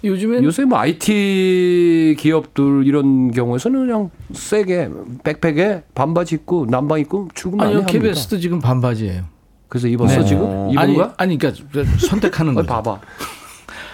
[0.03, 4.89] 요즘엔 요새 뭐 IT 기업들 이런 경우에서는 그냥 세게
[5.24, 7.86] 백팩에 반바지 입고 남방 입고 출근 많이 아니요.
[7.86, 9.26] KBS도 지금 반바지예요.
[9.68, 10.26] 그래서 입었어 네.
[10.26, 10.70] 지금?
[10.72, 11.14] 입은 아니, 거야?
[11.18, 11.64] 아니, 그러니까
[11.99, 12.68] 선택하는 어, 거죠.
[12.68, 12.99] 봐봐.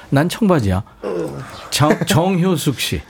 [0.09, 0.83] 난 청바지야.
[1.71, 3.01] 정, 정효숙 씨.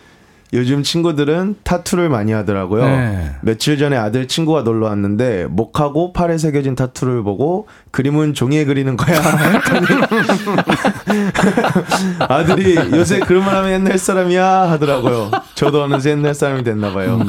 [0.54, 2.86] 요즘 친구들은 타투를 많이 하더라고요.
[2.86, 3.36] 네.
[3.42, 9.20] 며칠 전에 아들 친구가 놀러 왔는데 목하고 팔에 새겨진 타투를 보고 그림은 종이에 그리는 거야.
[12.30, 15.32] 아들이 요새 그림을 하면 옛날 사람이야 하더라고요.
[15.56, 17.20] 저도 어느새 옛날 사람이 됐나 봐요.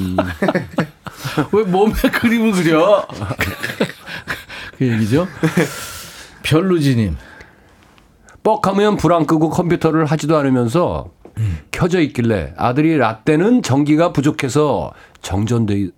[1.53, 3.07] 왜 몸에 그림을 그려?
[4.79, 5.27] 그 얘기죠.
[6.45, 7.17] 별루지님.
[8.47, 11.11] 뻑하면 불 안 끄고 컴퓨터를 하지도 않으면서
[11.73, 15.91] 켜져 있길래 아들이 라떼는 전기가 부족해서 정전되기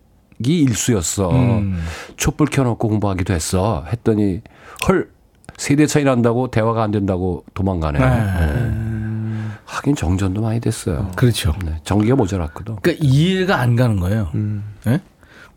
[0.44, 1.30] 일수였어.
[1.30, 1.78] 음.
[2.16, 3.84] 촛불 켜놓고 공부하기도 했어.
[3.92, 4.40] 했더니
[4.88, 5.11] 헐
[5.59, 7.99] 세대 차이 난다고 대화가 안 된다고 도망가네.
[7.99, 9.44] 네.
[9.66, 11.11] 하긴 정전도 많이 됐어요.
[11.16, 11.55] 그렇죠.
[11.64, 12.76] 네, 전기가 모자랐거든.
[12.80, 14.30] 그러니까 이해가 안 가는 거예요.
[14.86, 15.01] 예?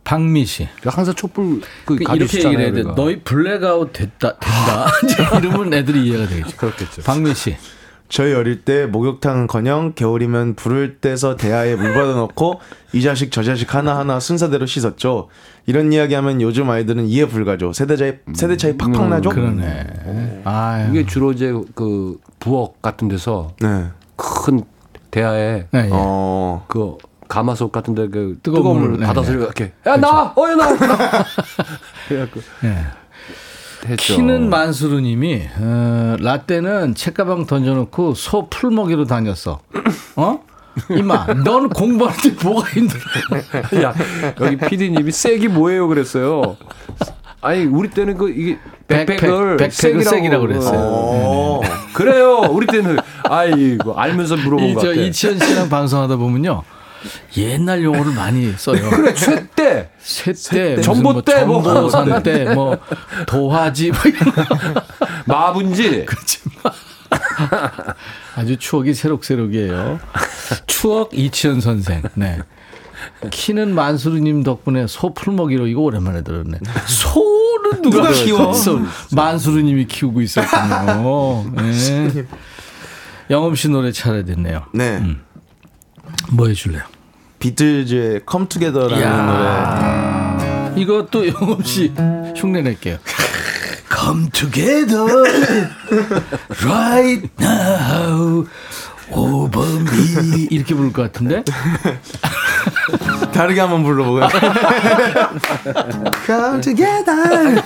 [0.04, 0.68] 박미 씨.
[0.84, 2.84] 항상 촛불 그 그러니까 이렇게 얘기를 해야 돼.
[2.96, 4.88] 너희 블랙아웃 됐다, 된다.
[5.38, 6.58] 이러면 애들이 이해가 되겠죠.
[6.58, 7.02] 그렇겠죠.
[7.04, 7.56] 박미 씨.
[8.10, 12.60] 저희 어릴 때 목욕탕은커녕 겨울이면 불을 떼서 대야에 물 받아놓고
[12.92, 15.30] 이 자식 저 자식 하나하나 순서대로 씻었죠.
[15.66, 17.72] 이런 이야기하면 요즘 아이들은 이해 불가죠.
[17.72, 19.30] 세대 차이 세대 차이 팍팍 나죠.
[19.30, 20.42] 그러네.
[20.44, 23.86] 아, 이게 주로 이제 그 부엌 같은 데서 네.
[24.18, 24.64] 큰
[25.10, 25.90] 대야에 네, 예.
[25.92, 26.66] 어.
[26.68, 26.98] 그
[27.30, 29.38] 가마솥 같은 데 그 뜨거운 뜨거운 물 물, 네, 받아서 네.
[29.38, 30.68] 이렇게 야 나, 어여 나.
[32.10, 32.76] 그래갖고 예.
[33.86, 34.16] 했죠.
[34.16, 39.60] 키는 만수르님이 어, 라떼는 책가방 던져놓고 소 풀먹이로 다녔어.
[40.16, 40.40] 어?
[40.90, 43.02] 이마, 넌 공부하는데 뭐가 힘들어?
[43.84, 43.94] 야
[44.40, 46.56] 여기 PD님이 쐐기 뭐예요 그랬어요.
[47.42, 48.58] 아니 우리 때는 그 이게
[48.88, 50.80] 백팩, 백팩을 백팩을 그랬어요.
[50.80, 51.62] 어.
[51.94, 52.42] 그래요.
[52.52, 55.02] 우리 때는 아이고 알면서 물어본 이, 것저 같아.
[55.02, 56.64] 이치현 씨랑 방송하다 보면요.
[57.38, 58.90] 옛날 용어를 많이 써요.
[58.90, 61.62] 그래 쇠대 쇠대, 전봇대, 뭐.
[61.64, 62.78] 전보산대, 뭐
[63.28, 64.44] 도화지, 뭐 이런 거.
[65.26, 66.06] 마분지
[68.36, 70.00] 아주 추억이 새록새록이에요.
[70.68, 72.04] 추억 이치현 선생.
[72.16, 72.40] 네.
[73.30, 76.60] 키는 만수르님 덕분에 소 풀먹이로 이거 오랜만에 들었네.
[76.88, 78.54] 소는 누가, 누가 키워?
[78.54, 78.80] 소,
[79.16, 81.46] 만수르님이 키우고 있었군요.
[81.56, 82.26] 네.
[83.30, 84.66] 영엄 씨 노래 차례 됐네요.
[84.74, 85.02] 네.
[86.32, 86.82] 뭐 해줄래요?
[87.40, 90.82] 비틀즈의 Come Together라는 노래.
[90.82, 91.26] 이것도
[91.64, 91.92] 씨
[92.36, 92.98] 흉내 낼게요.
[93.94, 95.06] Come together
[96.64, 98.48] right now
[99.12, 101.44] over me 이렇게 부를 것 같은데
[103.34, 104.30] 다르게 한번 불러보고요.
[106.26, 107.62] Come Together.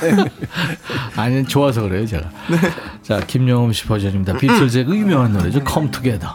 [1.16, 2.30] 아니 좋아서 그래요 제가
[3.04, 6.32] 자 김영엄 씨 버전입니다 비틀즈의 그 유명한 노래죠 Come Together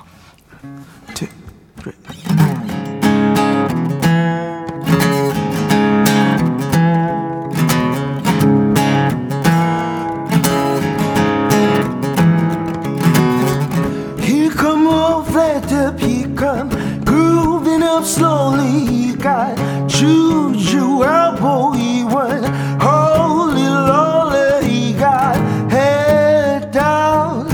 [18.01, 19.15] up slowly.
[19.17, 19.57] Got
[19.89, 22.47] juju elbow, he went
[22.81, 24.95] holy lolly.
[24.95, 25.37] Got
[25.71, 27.47] head down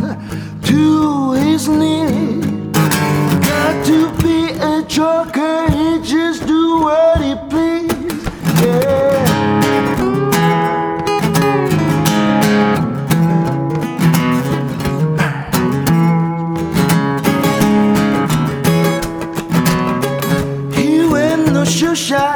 [0.63, 2.41] to his knee.
[3.51, 5.36] Got to be a joker,
[22.07, 22.36] shine,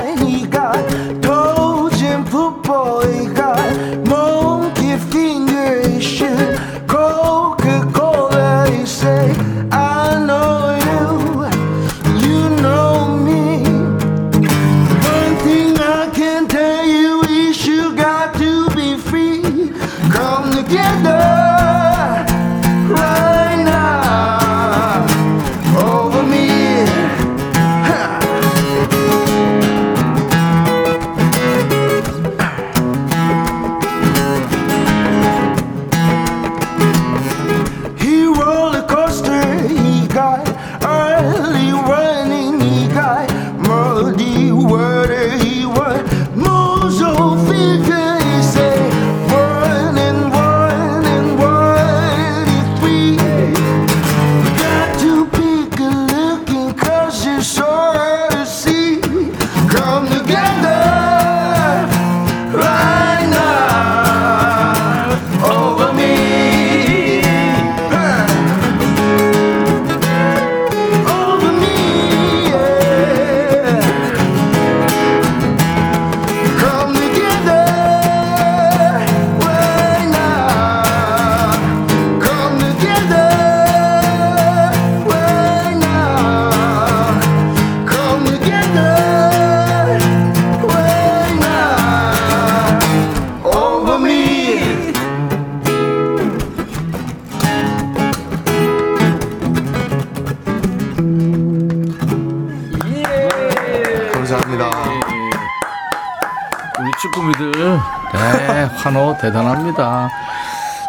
[109.20, 110.10] 대단합니다.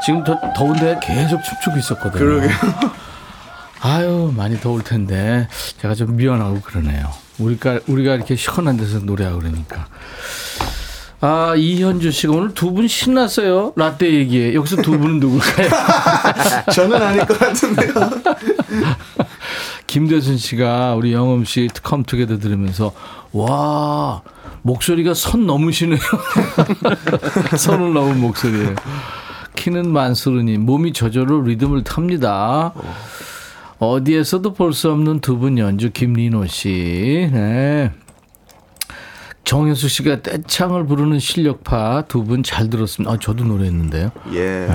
[0.05, 2.23] 지금 더 더운데 계속 춤추고 있었거든요.
[2.23, 2.51] 그러게요.
[3.82, 5.47] 아유 많이 더울 텐데.
[5.82, 7.05] 제가 좀 미안하고 그러네요.
[7.39, 9.88] 우리가 우리가 이렇게 시원한 데서 노래하고 그러니까.
[11.23, 13.73] 아 이현주 씨가 오늘 두 분 신났어요.
[13.75, 14.53] 라떼 얘기에.
[14.55, 15.69] 여기서 두 분은 누굴까요?
[16.73, 17.93] 저는 아닐 것 같은데요.
[19.88, 22.93] 김대순 씨가 우리 영음 씨 컴투게더 들으면서
[23.34, 24.21] 와
[24.64, 25.99] 목소리가 선 넘으시네요.
[27.57, 28.76] 선을 넘은 목소리예요.
[29.55, 32.74] 키는 만수르님 몸이 저절로 리듬을 탑니다.
[33.80, 37.30] 어디에서도 볼 수 없는 두 분 연주 김리노 씨.
[37.32, 37.91] 네.
[39.52, 43.12] 정현수 씨가 떼창을 부르는 실력파 두 분 잘 들었습니다.
[43.14, 44.10] 아, 저도 노래했는데요.
[44.34, 44.66] 예.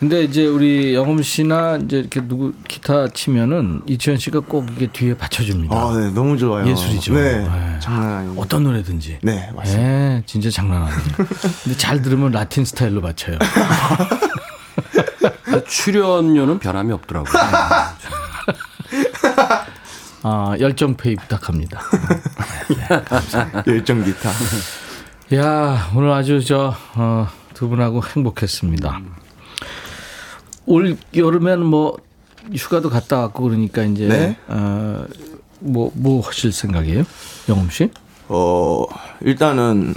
[0.00, 5.14] 근데 이제 우리 영음 씨나 이제 이렇게 누구 기타 치면은 이치현 씨가 꼭 이게 뒤에
[5.18, 5.76] 받쳐줍니다.
[5.76, 6.66] 아, 네, 너무 좋아요.
[6.66, 7.12] 예술이죠.
[7.12, 7.78] 네, 네.
[7.80, 8.40] 장난 아니에요.
[8.40, 9.18] 어떤 노래든지.
[9.20, 9.82] 네, 맞습니다.
[9.86, 11.02] 네, 진짜 장난 아니에요.
[11.62, 13.36] 근데 잘 들으면 라틴 스타일로 맞춰요.
[15.68, 17.30] 출연료는 변함이 없더라고요.
[20.22, 21.80] 아, 열정 페이 부탁합니다.
[23.66, 24.30] 열정 기타.
[25.34, 29.00] 야, 오늘 아주 저, 어, 두 분하고 행복했습니다.
[30.66, 31.96] 올 여름에는 뭐
[32.54, 34.36] 휴가도 갔다 왔고 그러니까 이제, 네.
[34.48, 35.04] 어,
[35.58, 37.04] 뭐, 뭐 하실 생각이에요?
[37.48, 37.90] 영음 씨?
[38.28, 38.84] 어,
[39.22, 39.94] 일단은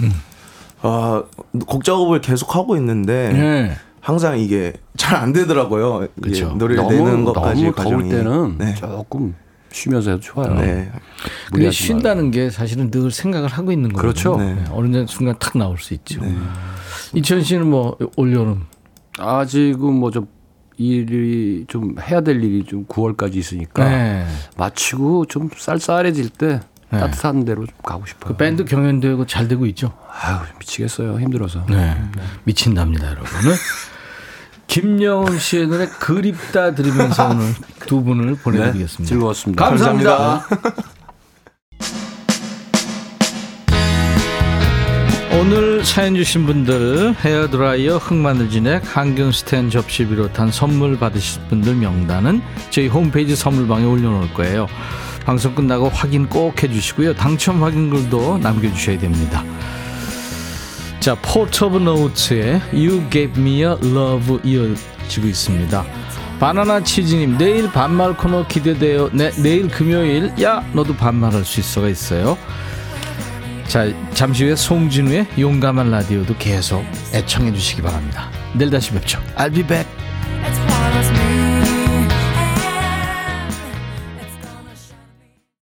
[0.82, 1.22] 아,
[1.66, 3.76] 곡 작업을 계속 하고 있는데 네.
[4.00, 6.08] 항상 이게 잘 안 되더라고요.
[6.20, 6.50] 그쵸.
[6.56, 8.10] 노래를 너무 내는 것까지 너무 더울 과정이.
[8.10, 8.74] 때는 네.
[8.74, 9.34] 조금
[9.76, 10.54] 쉬면서 해도 좋아요.
[10.54, 10.90] 네.
[11.52, 14.00] 근데 쉰다는 게 사실은 늘 생각을 하고 있는 거예요.
[14.00, 14.36] 그렇죠.
[14.38, 14.64] 네.
[14.70, 16.20] 어느 순간 탁 나올 수 있죠.
[17.14, 18.64] 이천 씨는 뭐 올여름.
[19.18, 20.26] 아직은 뭐 좀
[20.78, 24.26] 일이 좀 해야 될 일이 좀 9월까지 있으니까 네.
[24.58, 26.60] 마치고 좀 쌀쌀해질 때
[26.90, 26.98] 네.
[27.00, 28.32] 따뜻한 데로 좀 가고 싶어요.
[28.32, 29.92] 그 밴드 경연되고 잘 되고 있죠.
[30.10, 31.18] 아유 미치겠어요.
[31.18, 31.64] 힘들어서.
[31.68, 31.96] 네.
[32.44, 33.54] 미친답니다, 여러분은.
[34.66, 37.54] 김영훈 씨의 노래 그립다 들으면서 오늘
[37.86, 39.02] 두 분을 보내드리겠습니다.
[39.02, 39.64] 네, 즐거웠습니다.
[39.64, 40.46] 감사합니다.
[45.38, 52.40] 오늘 사연 주신 분들 헤어드라이어 흑마늘 진액 항균 스텐 접시 비롯한 선물 받으실 분들 명단은
[52.70, 54.66] 저희 홈페이지 선물방에 올려놓을 거예요.
[55.24, 57.14] 방송 끝나고 확인 꼭 해주시고요.
[57.14, 59.44] 당첨 확인글도 남겨주셔야 됩니다.
[61.06, 65.84] 자, 오브 노트의 You Gave Me a Love 이어지고 있습니다.
[66.40, 69.10] 바나나 치즈님 내일 반말 코너 기대돼요.
[69.12, 72.36] 네, 내일 금요일 야 너도 반말할 수 있어가 있어요.
[73.68, 76.84] 자, 잠시 후에 송진우의 용감한 라디오도 계속
[77.14, 78.28] 애청해 주시기 바랍니다.
[78.54, 79.20] 내일 다시 뵙죠.
[79.36, 80.05] I'll be back.